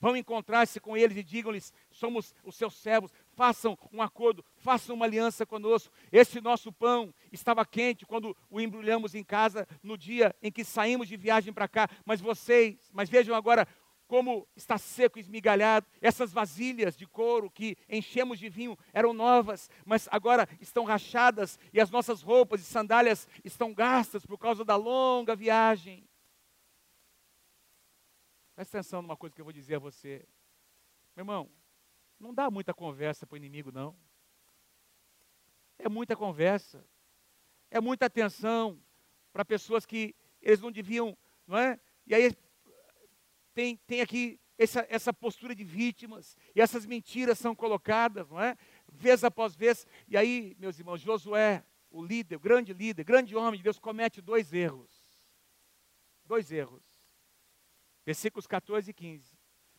[0.00, 5.04] Vão encontrar-se com eles e digam-lhes: somos os seus servos, façam um acordo, façam uma
[5.04, 5.92] aliança conosco.
[6.10, 11.06] Esse nosso pão estava quente quando o embrulhamos em casa no dia em que saímos
[11.06, 13.68] de viagem para cá, mas vocês, mas vejam agora
[14.12, 15.86] como está seco e esmigalhado.
[15.98, 21.80] Essas vasilhas de couro que enchemos de vinho eram novas, mas agora estão rachadas e
[21.80, 26.06] as nossas roupas e sandálias estão gastas por causa da longa viagem.
[28.54, 30.28] Presta atenção numa coisa que eu vou dizer a você.
[31.16, 31.50] Meu irmão,
[32.20, 33.96] não dá muita conversa para o inimigo, não.
[35.78, 36.84] É muita conversa.
[37.70, 38.78] É muita atenção
[39.32, 41.80] para pessoas que eles não deviam, não é?
[42.06, 42.36] E aí
[43.54, 48.56] tem, tem aqui essa, essa postura de vítimas, e essas mentiras são colocadas, não é?
[48.92, 49.86] Vez após vez.
[50.06, 54.20] E aí, meus irmãos, Josué, o líder, o grande líder, grande homem de Deus, comete
[54.20, 54.90] dois erros.
[56.24, 56.82] Dois erros.
[58.04, 59.36] Versículos 14 e 15.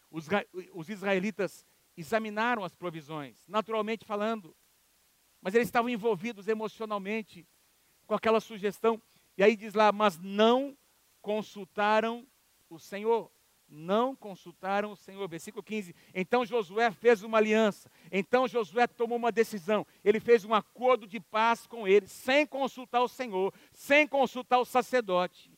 [0.09, 0.27] Os,
[0.73, 1.65] os israelitas
[1.97, 4.55] examinaram as provisões, naturalmente falando,
[5.41, 7.47] mas eles estavam envolvidos emocionalmente
[8.05, 9.01] com aquela sugestão.
[9.37, 10.77] E aí diz lá, mas não
[11.21, 12.27] consultaram
[12.69, 13.32] o Senhor.
[13.75, 15.27] Não consultaram o Senhor.
[15.27, 15.95] Versículo 15.
[16.13, 17.89] Então Josué fez uma aliança.
[18.11, 19.85] Então Josué tomou uma decisão.
[20.03, 24.65] Ele fez um acordo de paz com eles, sem consultar o Senhor, sem consultar o
[24.65, 25.51] sacerdote,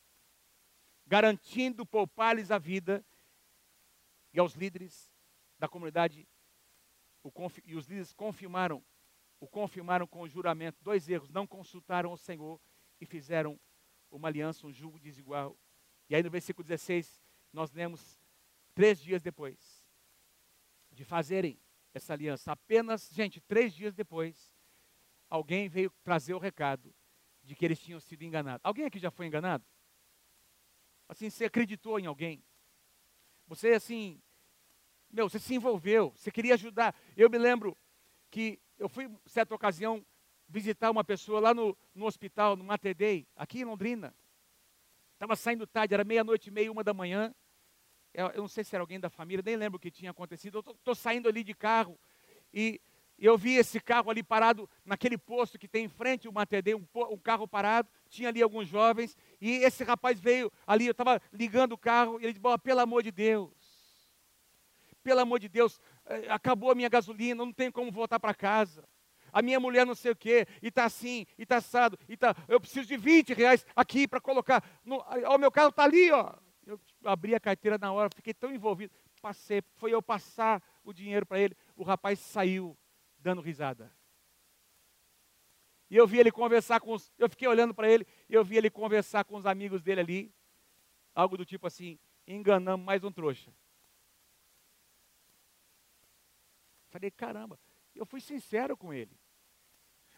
[1.06, 3.06] garantindo poupar-lhes a vida
[4.34, 5.12] e aos líderes
[5.60, 6.25] da comunidade.
[7.65, 8.82] e os líderes confirmaram,
[9.41, 10.82] o confirmaram com o juramento.
[10.82, 12.62] Dois erros: não consultaram o Senhor
[13.01, 13.60] e fizeram
[14.10, 15.58] uma aliança, um julgo desigual.
[16.10, 17.24] E aí no versículo 16,
[17.55, 18.19] nós lemos
[18.73, 19.83] três dias depois
[20.91, 21.59] de fazerem
[21.93, 24.53] essa aliança, apenas, gente, três dias depois,
[25.29, 26.93] alguém veio trazer o recado
[27.41, 28.61] de que eles tinham sido enganados.
[28.63, 29.63] Alguém aqui já foi enganado?
[31.07, 32.43] Assim, você acreditou em alguém?
[33.47, 34.21] Você, assim,
[35.09, 36.93] meu, você se envolveu, você queria ajudar.
[37.15, 37.77] Eu me lembro
[38.29, 40.05] que eu fui, certa ocasião,
[40.49, 42.95] visitar uma pessoa lá no, no hospital, no Mater
[43.35, 44.13] aqui em Londrina.
[45.13, 47.33] Estava saindo tarde, era meia-noite e meia, uma da manhã.
[48.15, 50.63] Eu, eu, não sei se era alguém da família, nem lembro o que tinha acontecido.
[50.65, 51.99] Eu estou saindo ali de carro
[52.54, 52.80] e
[53.19, 56.75] eu vi esse carro ali parado naquele posto que tem em frente o Mater Dei,
[56.75, 57.89] um, um carro parado.
[58.10, 62.23] Tinha ali alguns jovens e esse rapaz veio ali, eu estava ligando o carro e
[62.23, 63.51] ele disse, pelo amor de Deus,
[65.04, 68.88] pelo amor de Deus, eh, acabou a minha gasolina, não tenho como voltar para casa
[69.36, 72.34] a minha mulher não sei o quê, e está assim, e está assado, e tá,
[72.47, 74.63] eu preciso de 20 reais aqui para colocar.
[74.86, 76.34] No, ó, meu carro está ali, ó.
[77.05, 78.93] Abri a carteira na hora, fiquei tão envolvido.
[79.21, 82.77] Passei, foi eu passar o dinheiro para ele, o rapaz saiu
[83.17, 83.91] dando risada.
[85.89, 87.11] E eu vi ele conversar com os.
[87.17, 90.35] Eu fiquei olhando para ele, eu vi ele conversar com os amigos dele ali.
[91.13, 93.53] Algo do tipo assim: enganamos mais um trouxa.
[96.89, 97.59] Falei, caramba,
[97.93, 99.19] eu fui sincero com ele.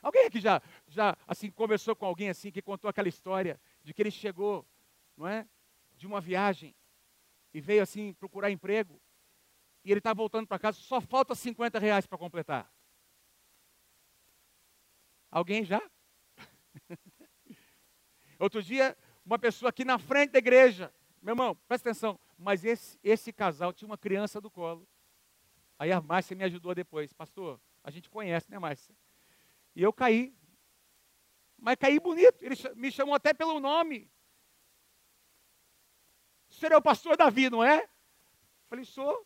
[0.02, 4.02] Alguém aqui já, já assim, conversou com alguém assim, que contou aquela história de que
[4.02, 4.65] ele chegou,
[5.15, 5.47] não é?
[5.98, 6.74] De uma viagem
[7.54, 9.02] e veio assim procurar emprego
[9.84, 12.72] e ele está voltando para casa, só falta 50 reais para completar.
[15.32, 15.82] Alguém já?
[18.40, 23.00] Outro dia, uma pessoa aqui na frente da igreja, meu irmão, presta atenção, mas esse,
[23.04, 24.88] esse casal tinha uma criança do colo.
[25.80, 28.96] Aí a Márcia me ajudou depois, pastor, a gente conhece, né, Márcia?
[29.76, 30.36] E eu caí.
[31.58, 32.42] Mas caí bonito.
[32.42, 34.12] Ele me chamou até pelo nome.
[36.58, 37.88] Senhor é o pastor Davi, não é?
[38.67, 39.26] Falei, sou.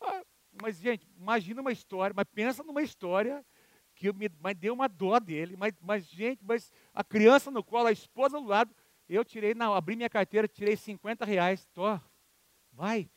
[0.00, 0.24] Ah,
[0.60, 3.44] mas, gente, imagina uma história, mas pensa numa história
[3.94, 5.56] que me mas deu uma dó dele.
[5.56, 8.74] Mas, mas, gente, mas a criança no colo, a esposa do lado,
[9.08, 11.68] eu tirei, não, abri minha carteira, tirei 50 reais.
[11.72, 11.84] Tô,
[12.72, 13.08] vai.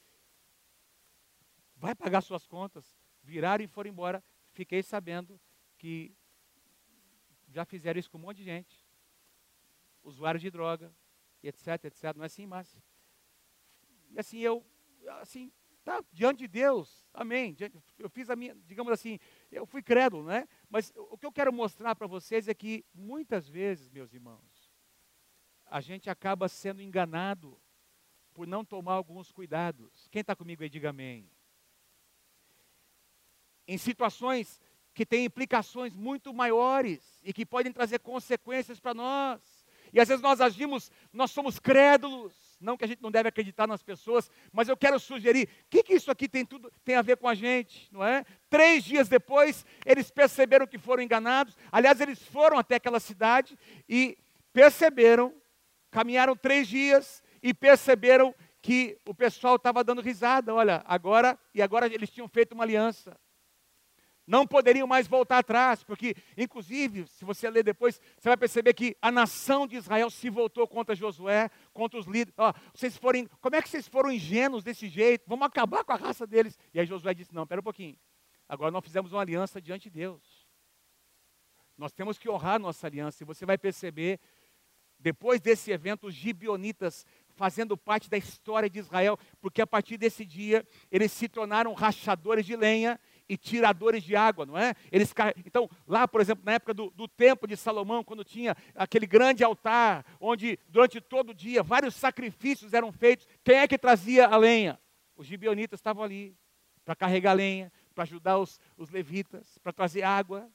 [1.76, 2.96] Vai pagar suas contas.
[3.24, 4.24] Viraram e foram embora.
[4.52, 5.42] Fiquei sabendo
[5.80, 6.16] que
[7.48, 8.86] já fizeram isso com um monte de gente,
[10.04, 10.94] usuários de droga,
[11.48, 12.16] etc, etc.
[12.16, 12.82] Não é assim, Márcia?
[14.12, 14.66] E assim, eu,
[15.22, 15.52] assim,
[15.84, 17.56] tá, diante de Deus, amém.
[17.98, 19.20] Eu fiz a minha, digamos assim,
[19.52, 20.48] eu fui crédulo, né?
[20.70, 24.74] Mas o que eu quero mostrar para vocês é que muitas vezes, meus irmãos,
[25.66, 27.60] a gente acaba sendo enganado
[28.34, 30.08] por não tomar alguns cuidados.
[30.12, 31.30] Quem está comigo aí, diga amém.
[33.68, 34.62] Em situações
[34.94, 39.42] que têm implicações muito maiores e que podem trazer consequências para nós.
[39.96, 43.66] E às vezes nós agimos, nós somos crédulos, não que a gente não deve acreditar
[43.66, 47.02] nas pessoas, mas eu quero sugerir, o que, que isso aqui tem tudo tem a
[47.02, 48.26] ver com a gente, não é?
[48.50, 51.58] Três dias depois, eles perceberam que foram enganados.
[51.72, 54.18] Aliás, eles foram até aquela cidade e
[54.52, 55.34] perceberam,
[55.90, 60.54] caminharam três dias e perceberam que o pessoal estava dando risada.
[60.54, 63.18] Olha, agora e agora eles tinham feito uma aliança
[64.28, 68.98] não poderiam mais voltar atrás, porque, inclusive, se você ler depois, você vai perceber que
[69.02, 72.34] a nação de Israel se voltou contra Josué, contra os líderes.
[72.38, 75.26] Ó, vocês forem, como é que vocês foram ingênuos desse jeito?
[75.28, 76.58] Vamos acabar com a raça deles.
[76.74, 77.98] E aí Josué disse: Não, espera um pouquinho.
[78.50, 80.46] Agora nós fizemos uma aliança diante de Deus.
[81.78, 83.24] Nós temos que honrar nossa aliança.
[83.24, 84.20] E você vai perceber,
[85.00, 87.06] depois desse evento, os gibionitas
[87.36, 92.46] fazendo parte da história de Israel, porque a partir desse dia eles se tornaram rachadores
[92.46, 94.74] de lenha e tiradores de água, não é?
[94.92, 95.14] Eles,
[95.46, 99.44] então, lá, por exemplo, na época do, do templo de Salomão, quando tinha aquele grande
[99.44, 104.38] altar, onde durante todo o dia vários sacrifícios eram feitos, quem é que trazia a
[104.38, 104.80] lenha?
[105.16, 106.36] Os gibionitas estavam ali
[106.84, 110.50] para carregar lenha, para ajudar os, os levitas, para trazer água.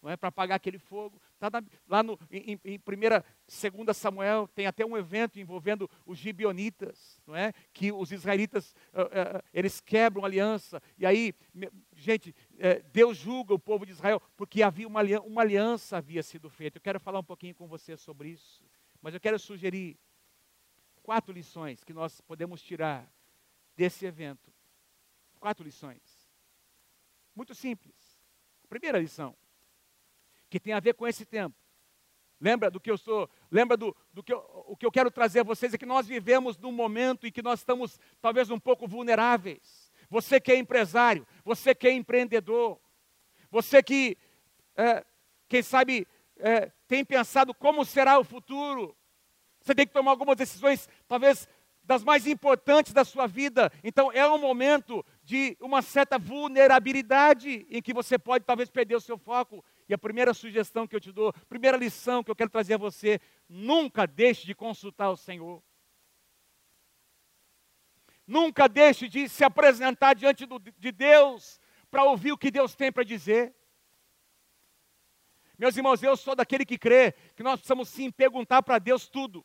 [0.00, 1.20] não é para apagar aquele fogo.
[1.42, 6.16] Tá na, lá no, em, em 1 2 Samuel tem até um evento envolvendo os
[6.16, 7.52] gibionitas, não é?
[7.72, 11.34] Que os israelitas uh, uh, eles quebram a aliança e aí,
[11.96, 16.48] gente, uh, Deus julga o povo de Israel porque havia uma, uma aliança havia sido
[16.48, 16.78] feita.
[16.78, 18.62] Eu quero falar um pouquinho com você sobre isso,
[19.00, 19.98] mas eu quero sugerir
[21.02, 23.12] quatro lições que nós podemos tirar
[23.74, 24.54] desse evento.
[25.40, 26.00] Quatro lições.
[27.34, 27.96] Muito simples.
[28.68, 29.36] Primeira lição
[30.52, 31.56] que tem a ver com esse tempo.
[32.38, 35.40] Lembra do que eu sou, lembra do, do que eu, o que eu quero trazer
[35.40, 38.86] a vocês é que nós vivemos num momento em que nós estamos talvez um pouco
[38.86, 39.90] vulneráveis.
[40.10, 42.78] Você que é empresário, você que é empreendedor,
[43.50, 44.18] você que,
[44.76, 45.02] é,
[45.48, 48.94] quem sabe, é, tem pensado como será o futuro.
[49.58, 51.48] Você tem que tomar algumas decisões, talvez
[51.82, 53.72] das mais importantes da sua vida.
[53.82, 59.00] Então é um momento de uma certa vulnerabilidade em que você pode talvez perder o
[59.00, 62.50] seu foco e a primeira sugestão que eu te dou, primeira lição que eu quero
[62.50, 65.62] trazer a você, nunca deixe de consultar o Senhor.
[68.26, 71.60] Nunca deixe de se apresentar diante do, de Deus
[71.90, 73.54] para ouvir o que Deus tem para dizer.
[75.58, 79.44] Meus irmãos, eu sou daquele que crê que nós precisamos sim perguntar para Deus tudo.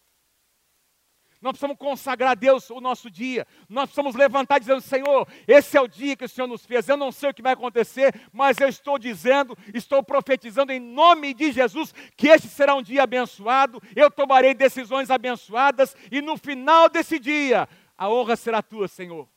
[1.39, 3.45] Nós precisamos consagrar a Deus o nosso dia.
[3.69, 6.89] Nós precisamos levantar dizendo: Senhor, esse é o dia que o Senhor nos fez.
[6.89, 11.33] Eu não sei o que vai acontecer, mas eu estou dizendo, estou profetizando em nome
[11.33, 13.81] de Jesus que este será um dia abençoado.
[13.95, 19.29] Eu tomarei decisões abençoadas e no final desse dia a honra será tua, Senhor.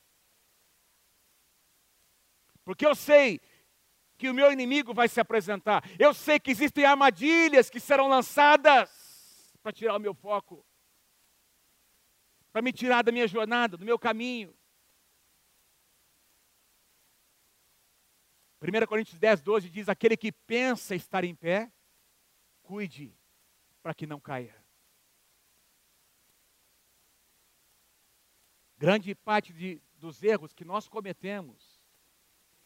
[2.65, 3.41] Porque eu sei
[4.17, 5.85] que o meu inimigo vai se apresentar.
[5.99, 8.91] Eu sei que existem armadilhas que serão lançadas
[9.63, 10.65] para tirar o meu foco
[12.53, 14.55] para me tirar da minha jornada, do meu caminho.
[18.61, 21.73] 1 Coríntios 10, 12 diz: Aquele que pensa estar em pé,
[22.63, 23.15] cuide
[23.83, 24.55] para que não caia.
[28.77, 31.81] Grande parte de, dos erros que nós cometemos,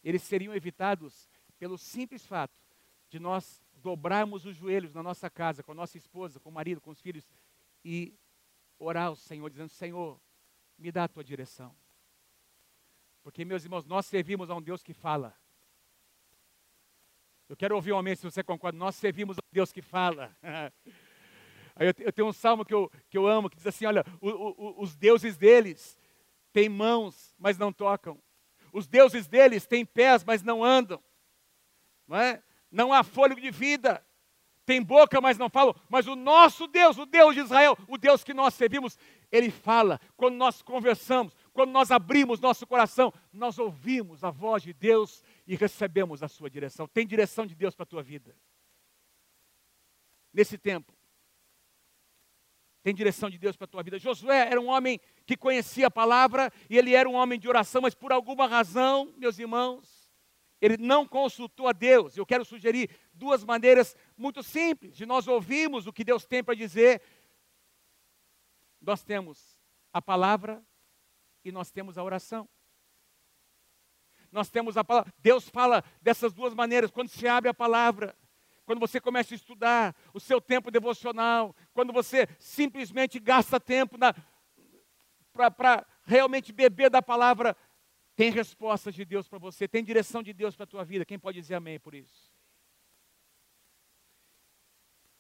[0.03, 1.29] eles seriam evitados
[1.59, 2.55] pelo simples fato
[3.09, 6.81] de nós dobrarmos os joelhos na nossa casa, com a nossa esposa, com o marido,
[6.81, 7.29] com os filhos,
[7.85, 8.15] e
[8.79, 10.21] orar ao Senhor, dizendo: Senhor,
[10.79, 11.75] me dá a tua direção.
[13.23, 15.35] Porque, meus irmãos, nós servimos a um Deus que fala.
[17.49, 18.79] Eu quero ouvir um amém se você concorda.
[18.79, 20.37] Nós servimos a um Deus que fala.
[21.77, 24.81] Eu, tenho um salmo que eu, que eu amo, que diz assim: olha, o, o,
[24.81, 25.99] os deuses deles
[26.53, 28.23] têm mãos, mas não tocam.
[28.73, 31.03] Os deuses deles têm pés, mas não andam.
[32.07, 32.41] Não, é?
[32.71, 34.07] não há fôlego de vida
[34.65, 35.75] tem boca, mas não falam.
[35.89, 38.99] Mas o nosso Deus, o Deus de Israel, o Deus que nós servimos,
[39.31, 40.01] ele fala.
[40.17, 45.55] Quando nós conversamos, quando nós abrimos nosso coração, nós ouvimos a voz de Deus e
[45.55, 46.89] recebemos a sua direção.
[46.89, 48.37] Tem direção de Deus para a tua vida.
[50.33, 50.93] Nesse tempo.
[52.83, 53.99] Tem direção de Deus para a tua vida.
[53.99, 57.81] Josué era um homem que conhecia a palavra e ele era um homem de oração,
[57.81, 59.94] mas por alguma razão, meus irmãos,
[60.65, 62.17] ele não consultou a Deus.
[62.17, 66.55] Eu quero sugerir duas maneiras muito simples de nós ouvirmos o que Deus tem para
[66.55, 67.03] dizer.
[68.81, 69.59] Nós temos
[69.93, 70.65] a palavra
[71.45, 72.49] e nós temos a oração.
[74.33, 75.13] Nós temos a palavra.
[75.19, 76.91] Deus fala dessas duas maneiras.
[76.91, 78.17] Quando se abre a palavra,
[78.65, 83.99] quando você começa a estudar o seu tempo devocional, quando você simplesmente gasta tempo
[85.35, 87.55] para realmente beber da palavra,
[88.17, 91.05] tem respostas de Deus para você, tem direção de Deus para a tua vida.
[91.05, 92.33] Quem pode dizer amém por isso?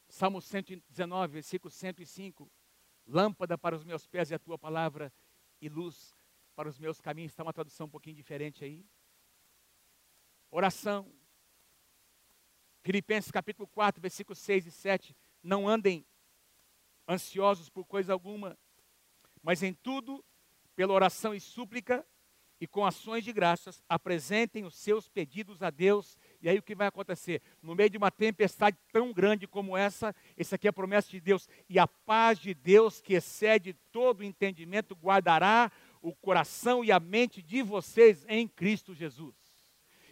[0.09, 2.51] Salmo 119, versículo 105.
[3.07, 5.13] Lâmpada para os meus pés e a tua palavra,
[5.61, 6.15] e luz
[6.55, 7.33] para os meus caminhos.
[7.33, 8.87] Está uma tradução um pouquinho diferente aí.
[10.51, 11.13] Oração.
[12.83, 15.17] Filipenses capítulo 4, versículos 6 e 7.
[15.43, 16.07] Não andem
[17.09, 18.57] ansiosos por coisa alguma,
[19.43, 20.25] mas em tudo,
[20.77, 22.07] pela oração e súplica,
[22.65, 26.17] e com ações de graças apresentem os seus pedidos a Deus.
[26.41, 27.43] E aí o que vai acontecer?
[27.61, 31.21] No meio de uma tempestade tão grande como essa, essa aqui é a promessa de
[31.21, 31.47] Deus.
[31.69, 37.43] E a paz de Deus, que excede todo entendimento, guardará o coração e a mente
[37.43, 39.37] de vocês em Cristo Jesus.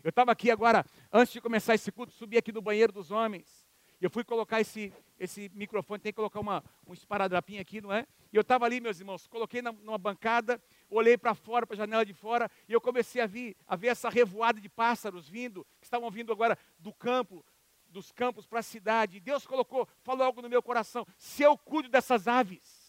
[0.04, 3.66] Eu estava aqui agora, antes de começar esse culto, subi aqui no banheiro dos homens.
[3.98, 8.04] Eu fui colocar esse, esse microfone, tem que colocar uma, um esparadrapinho aqui, não é?
[8.32, 10.60] E eu estava ali, meus irmãos, coloquei na, numa bancada,
[10.96, 13.88] olhei para fora, para a janela de fora, e eu comecei a, vir, a ver
[13.88, 17.44] essa revoada de pássaros vindo, que estavam vindo agora do campo,
[17.86, 19.16] dos campos para a cidade.
[19.16, 22.82] E Deus colocou, falou algo no meu coração: se eu cuido dessas aves,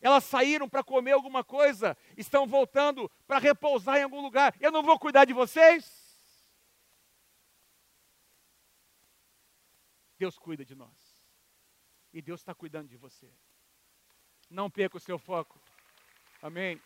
[0.00, 4.82] elas saíram para comer alguma coisa, estão voltando para repousar em algum lugar, eu não
[4.82, 6.00] vou cuidar de vocês?
[10.18, 11.10] Deus cuida de nós.
[12.12, 13.32] E Deus está cuidando de você.
[14.50, 15.60] Não perca o seu foco.
[16.42, 16.80] Amém.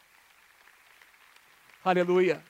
[1.85, 2.45] Aleluia.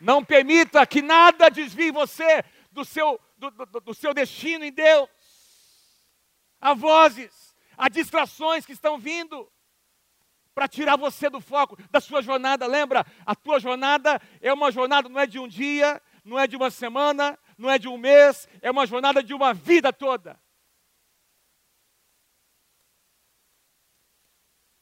[0.00, 5.08] Não permita que nada desvie você do seu, do, do, do seu destino em Deus.
[6.60, 9.50] Há vozes, há distrações que estão vindo
[10.54, 12.66] para tirar você do foco da sua jornada.
[12.66, 16.54] Lembra, a tua jornada é uma jornada, não é de um dia, não é de
[16.54, 20.40] uma semana, não é de um mês, é uma jornada de uma vida toda.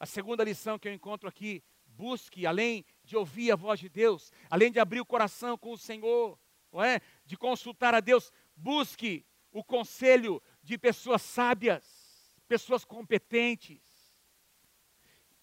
[0.03, 4.33] A segunda lição que eu encontro aqui, busque, além de ouvir a voz de Deus,
[4.51, 6.37] além de abrir o coração com o Senhor,
[6.73, 7.01] não é?
[7.25, 13.81] de consultar a Deus, busque o conselho de pessoas sábias, pessoas competentes,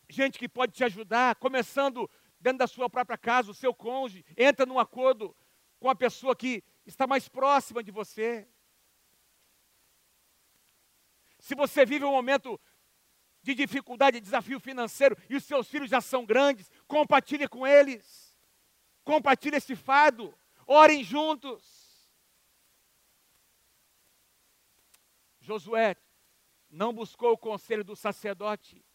[0.10, 4.66] gente que pode te ajudar, começando dentro da sua própria casa, o seu cônjuge, entra
[4.66, 5.34] num acordo
[5.80, 8.46] com a pessoa que está mais próxima de você.
[11.40, 12.60] Se você vive um momento
[13.42, 18.36] de dificuldade, de desafio financeiro e os seus filhos já são grandes, compartilhe com eles.
[19.04, 20.34] Compartilhe esse fardo.
[20.68, 21.80] Orem juntos.
[25.40, 25.96] Josué
[26.70, 28.86] não buscou o conselho do sacerdote,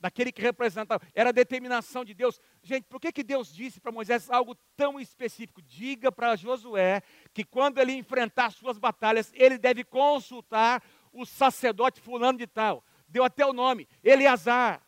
[0.00, 2.40] daquele que representava, era a determinação de Deus.
[2.62, 5.62] Gente, por que, que Deus disse para Moisés algo tão específico?
[5.62, 10.82] Diga para Josué que quando ele enfrentar suas batalhas, ele deve consultar
[11.12, 12.84] o sacerdote fulano de tal
[13.14, 14.82] deu até o nome, Eleazar,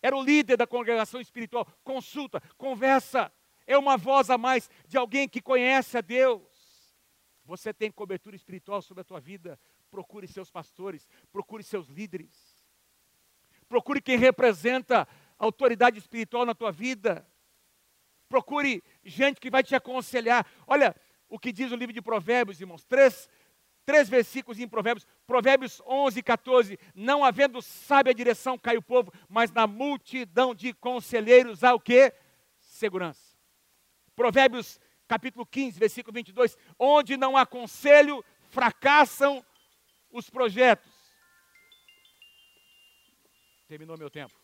[0.00, 1.66] era o líder da congregação espiritual.
[1.82, 3.32] Consulta, conversa,
[3.66, 6.44] é uma voz a mais de alguém que conhece a Deus.
[7.44, 9.58] Você tem cobertura espiritual sobre a tua vida,
[9.90, 12.64] procure seus pastores, procure seus líderes,
[13.68, 17.26] procure quem representa a autoridade espiritual na tua vida,
[18.28, 20.46] procure gente que vai te aconselhar.
[20.64, 20.94] Olha
[21.28, 23.28] o que diz o livro de Provérbios, irmãos, três
[23.84, 26.78] Três versículos em Provérbios, Provérbios 11 e 14.
[26.94, 32.12] Não havendo sábia direção cai o povo, mas na multidão de conselheiros há o que?
[32.60, 33.36] Segurança.
[34.16, 36.56] Provérbios capítulo 15, versículo 22.
[36.78, 39.44] Onde não há conselho, fracassam
[40.10, 40.92] os projetos.
[43.68, 44.43] Terminou meu tempo.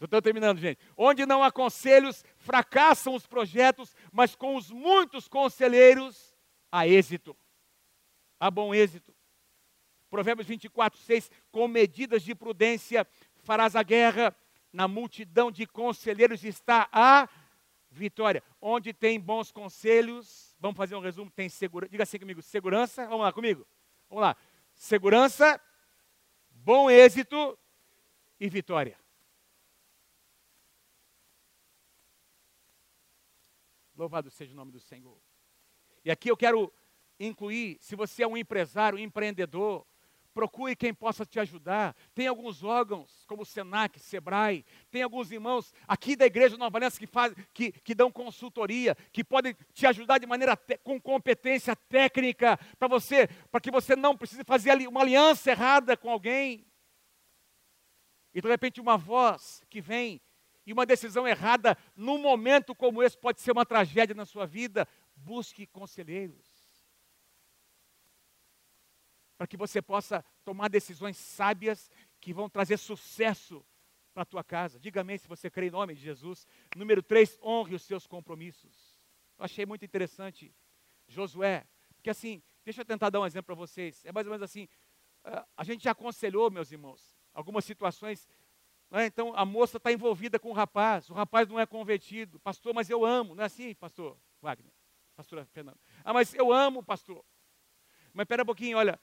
[0.00, 0.78] Estou terminando, gente.
[0.96, 6.34] Onde não há conselhos, fracassam os projetos, mas com os muitos conselheiros,
[6.70, 7.36] há êxito.
[8.38, 9.12] Há bom êxito.
[10.08, 11.30] Provérbios 24, 6.
[11.50, 13.06] Com medidas de prudência
[13.38, 14.34] farás a guerra,
[14.72, 17.28] na multidão de conselheiros está a
[17.90, 18.42] vitória.
[18.60, 21.90] Onde tem bons conselhos, vamos fazer um resumo, tem segurança.
[21.90, 23.06] Diga assim comigo: segurança.
[23.06, 23.66] Vamos lá comigo.
[24.08, 24.36] Vamos lá.
[24.74, 25.60] Segurança,
[26.50, 27.58] bom êxito
[28.38, 28.96] e vitória.
[33.98, 35.20] Louvado seja o nome do Senhor.
[36.04, 36.72] E aqui eu quero
[37.18, 39.84] incluir, se você é um empresário, um empreendedor,
[40.32, 41.96] procure quem possa te ajudar.
[42.14, 46.96] Tem alguns órgãos, como o Senac, Sebrae, tem alguns irmãos aqui da Igreja Nova Aliança
[46.96, 51.74] que, faz, que, que dão consultoria, que podem te ajudar de maneira te, com competência
[51.74, 56.64] técnica para você, para que você não precise fazer uma aliança errada com alguém.
[58.32, 60.20] E de repente uma voz que vem
[60.68, 64.86] e uma decisão errada num momento como esse pode ser uma tragédia na sua vida,
[65.16, 66.46] busque conselheiros.
[69.38, 71.90] Para que você possa tomar decisões sábias
[72.20, 73.64] que vão trazer sucesso
[74.12, 74.78] para a tua casa.
[74.78, 76.46] Diga amém se você crê em nome de Jesus.
[76.76, 79.00] Número 3, honre os seus compromissos.
[79.38, 80.54] Eu achei muito interessante
[81.06, 84.04] Josué, porque assim, deixa eu tentar dar um exemplo para vocês.
[84.04, 84.68] É mais ou menos assim,
[85.24, 88.28] eh, a gente já aconselhou, meus irmãos, algumas situações
[88.90, 89.06] né?
[89.06, 92.38] Então a moça está envolvida com o rapaz, o rapaz não é convertido.
[92.40, 93.34] Pastor, mas eu amo.
[93.34, 94.72] Não é assim, pastor Wagner?
[95.14, 95.78] Pastora Fernanda.
[96.04, 97.24] Ah, mas eu amo, pastor.
[98.12, 98.98] Mas espera um pouquinho, olha.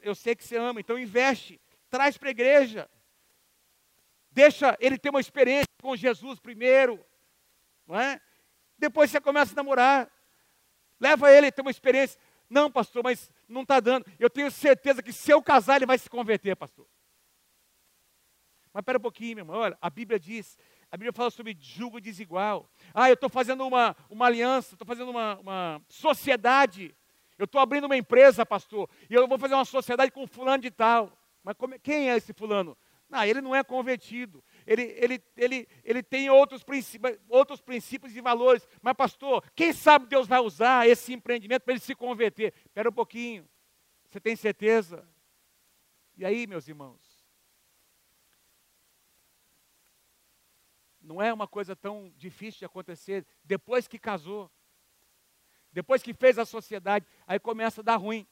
[0.00, 1.60] Eu sei que você ama, então investe.
[1.90, 2.88] Traz para a igreja.
[4.30, 7.04] Deixa ele ter uma experiência com Jesus primeiro.
[7.86, 8.20] Não é?
[8.76, 10.10] Depois você começa a namorar.
[11.00, 12.20] Leva ele a ter uma experiência.
[12.48, 14.06] Não, pastor, mas não está dando.
[14.18, 16.86] Eu tenho certeza que se eu casar, ele vai se converter, pastor.
[18.72, 19.56] Mas espera um pouquinho, meu irmão.
[19.56, 20.58] Olha, a Bíblia diz,
[20.90, 22.70] a Bíblia fala sobre julgo desigual.
[22.94, 26.94] Ah, eu estou fazendo uma, uma aliança, estou fazendo uma, uma sociedade.
[27.38, 30.70] Eu estou abrindo uma empresa, pastor, e eu vou fazer uma sociedade com fulano de
[30.70, 31.12] tal.
[31.42, 32.76] Mas como, quem é esse fulano?
[33.08, 34.44] Não, ele não é convertido.
[34.66, 38.66] Ele, ele, ele, ele tem outros princípios, outros princípios e valores.
[38.82, 42.52] Mas, pastor, quem sabe Deus vai usar esse empreendimento para ele se converter?
[42.66, 43.48] Espera um pouquinho.
[44.08, 45.08] Você tem certeza?
[46.18, 47.07] E aí, meus irmãos?
[51.08, 54.50] Não é uma coisa tão difícil de acontecer depois que casou.
[55.72, 58.26] Depois que fez a sociedade, aí começa a dar ruim.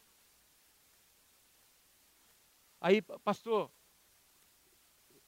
[2.78, 3.70] Aí, pastor,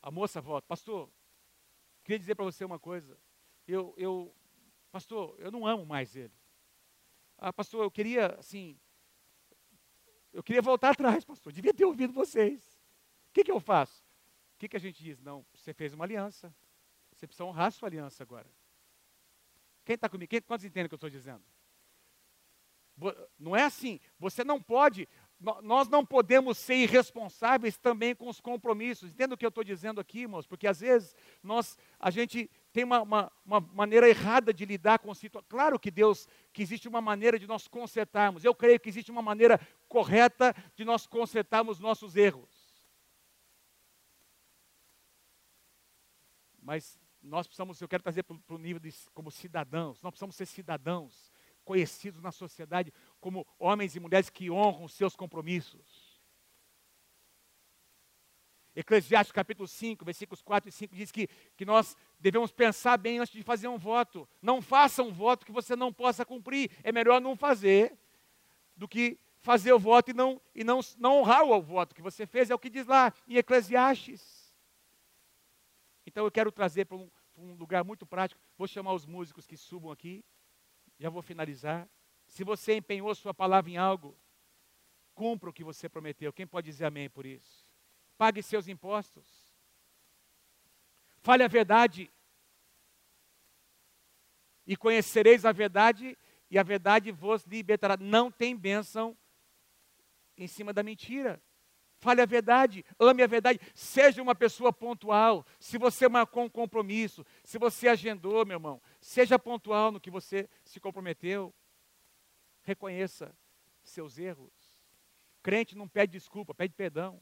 [0.02, 1.10] a moça volta, pastor,
[2.04, 3.18] queria dizer para você uma coisa.
[3.66, 4.34] Eu, eu,
[4.92, 6.34] pastor, eu não amo mais ele.
[7.38, 8.78] Ah, pastor, eu queria, assim,
[10.32, 11.52] eu queria voltar atrás, pastor.
[11.52, 12.62] Devia ter ouvido vocês.
[13.30, 14.02] O que, que eu faço?
[14.54, 15.20] O que, que a gente diz?
[15.20, 16.54] Não, você fez uma aliança.
[17.18, 18.48] Você precisa honrar sua aliança agora.
[19.84, 20.30] Quem está comigo?
[20.30, 21.42] Quem, quantos entendem o que eu estou dizendo?
[23.36, 23.98] Não é assim.
[24.20, 25.08] Você não pode,
[25.62, 29.10] nós não podemos ser irresponsáveis também com os compromissos.
[29.10, 30.46] Entenda o que eu estou dizendo aqui, irmãos?
[30.46, 35.12] Porque às vezes nós, a gente tem uma, uma, uma maneira errada de lidar com
[35.12, 35.48] situações.
[35.48, 38.44] Claro que Deus, que existe uma maneira de nós consertarmos.
[38.44, 39.58] Eu creio que existe uma maneira
[39.88, 42.68] correta de nós consertarmos nossos erros.
[46.62, 46.96] Mas
[47.28, 51.30] nós precisamos, eu quero trazer para o nível de, como cidadãos, nós precisamos ser cidadãos
[51.64, 56.18] conhecidos na sociedade como homens e mulheres que honram os seus compromissos.
[58.74, 63.34] Eclesiastes capítulo 5, versículos 4 e 5 diz que, que nós devemos pensar bem antes
[63.34, 64.28] de fazer um voto.
[64.40, 66.70] Não faça um voto que você não possa cumprir.
[66.84, 67.98] É melhor não fazer
[68.76, 72.24] do que fazer o voto e não, e não, não honrar o voto que você
[72.24, 72.50] fez.
[72.50, 74.54] É o que diz lá em Eclesiastes.
[76.06, 78.40] Então eu quero trazer para um, um lugar muito prático.
[78.56, 80.24] Vou chamar os músicos que subam aqui
[80.98, 81.88] já vou finalizar.
[82.26, 84.18] Se você empenhou sua palavra em algo,
[85.14, 86.32] cumpra o que você prometeu.
[86.32, 87.66] Quem pode dizer amém por isso?
[88.16, 89.54] Pague seus impostos.
[91.20, 92.10] Fale a verdade.
[94.66, 96.18] E conhecereis a verdade,
[96.50, 97.96] e a verdade vos libertará.
[97.96, 99.16] Não tem bênção
[100.36, 101.40] em cima da mentira.
[102.00, 105.44] Fale a verdade, ame a verdade, seja uma pessoa pontual.
[105.58, 110.48] Se você marcou um compromisso, se você agendou, meu irmão, seja pontual no que você
[110.64, 111.52] se comprometeu.
[112.62, 113.34] Reconheça
[113.82, 114.52] seus erros.
[115.42, 117.20] Crente não pede desculpa, pede perdão.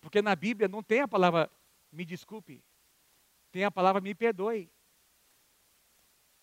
[0.00, 1.50] Porque na Bíblia não tem a palavra
[1.90, 2.62] me desculpe,
[3.50, 4.70] tem a palavra me perdoe.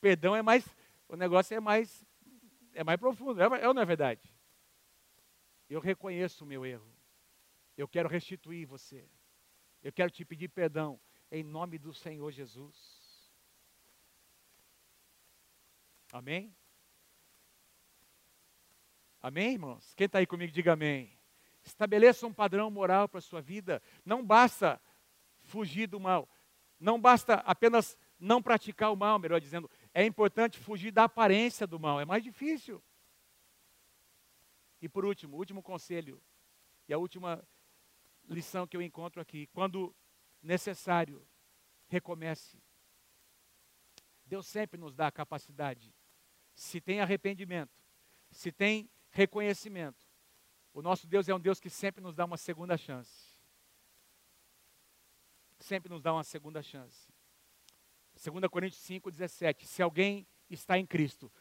[0.02, 0.68] Perdão é mais,
[1.08, 2.06] o negócio é mais,
[2.74, 4.35] é mais profundo, é, é ou não é verdade?
[5.70, 6.92] Eu reconheço o meu erro.
[7.78, 9.10] Eu quero restituir você.
[9.84, 11.00] Eu quero te pedir perdão
[11.32, 12.76] em nome do Senhor Jesus.
[16.12, 16.56] Amém?
[19.22, 19.94] Amém, irmãos?
[19.96, 21.18] Quem está aí comigo, diga amém.
[21.64, 23.82] Estabeleça um padrão moral para a sua vida.
[24.06, 24.80] Não basta
[25.42, 26.30] fugir do mal.
[26.80, 29.70] Não basta apenas não praticar o mal, melhor dizendo.
[29.94, 32.00] É importante fugir da aparência do mal.
[32.00, 32.84] É mais difícil.
[34.86, 36.22] E por último, último conselho,
[36.88, 37.44] e a última
[38.30, 39.96] lição que eu encontro aqui: quando
[40.44, 41.28] necessário,
[41.88, 42.62] recomece.
[44.28, 45.92] Deus sempre nos dá a capacidade.
[46.54, 47.76] Se tem arrependimento,
[48.30, 50.06] se tem reconhecimento,
[50.72, 53.36] o nosso Deus é um Deus que sempre nos dá uma segunda chance.
[55.58, 57.12] Sempre nos dá uma segunda chance.
[58.24, 59.66] 2 Coríntios 5,17.
[59.66, 61.34] Se alguém está em Cristo,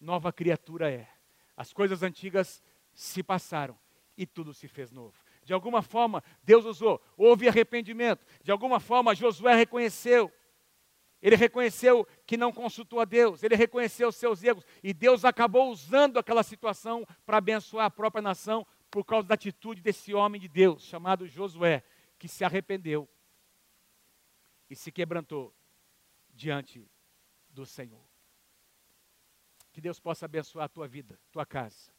[0.00, 1.11] nova criatura é.
[1.56, 3.78] As coisas antigas se passaram
[4.16, 5.14] e tudo se fez novo.
[5.44, 8.24] De alguma forma, Deus usou, houve arrependimento.
[8.42, 10.32] De alguma forma, Josué reconheceu.
[11.20, 15.70] Ele reconheceu que não consultou a Deus, ele reconheceu os seus erros, e Deus acabou
[15.70, 20.48] usando aquela situação para abençoar a própria nação por causa da atitude desse homem de
[20.48, 21.84] Deus, chamado Josué,
[22.18, 23.08] que se arrependeu
[24.68, 25.54] e se quebrantou
[26.34, 26.90] diante
[27.48, 28.11] do Senhor.
[29.72, 31.90] Que Deus possa abençoar a tua vida, tua casa.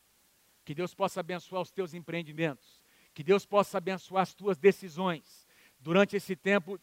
[0.63, 2.82] Que Deus possa abençoar os teus empreendimentos.
[3.13, 5.47] Que Deus possa abençoar as tuas decisões
[5.80, 6.80] durante esse tempo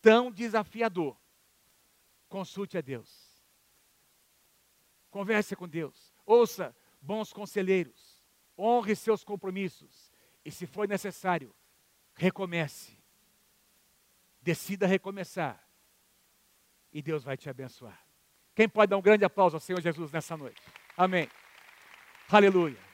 [0.00, 1.16] tão desafiador.
[2.28, 3.30] Consulte a Deus.
[5.10, 6.14] Converse com Deus.
[6.24, 8.20] Ouça bons conselheiros.
[8.58, 10.12] Honre seus compromissos.
[10.44, 11.54] E se for necessário,
[12.14, 12.98] recomece.
[14.40, 15.62] Decida recomeçar.
[16.92, 18.09] E Deus vai te abençoar.
[18.54, 20.60] Quem pode dar um grande aplauso ao Senhor Jesus nessa noite?
[20.96, 21.28] Amém.
[22.30, 22.89] Aleluia.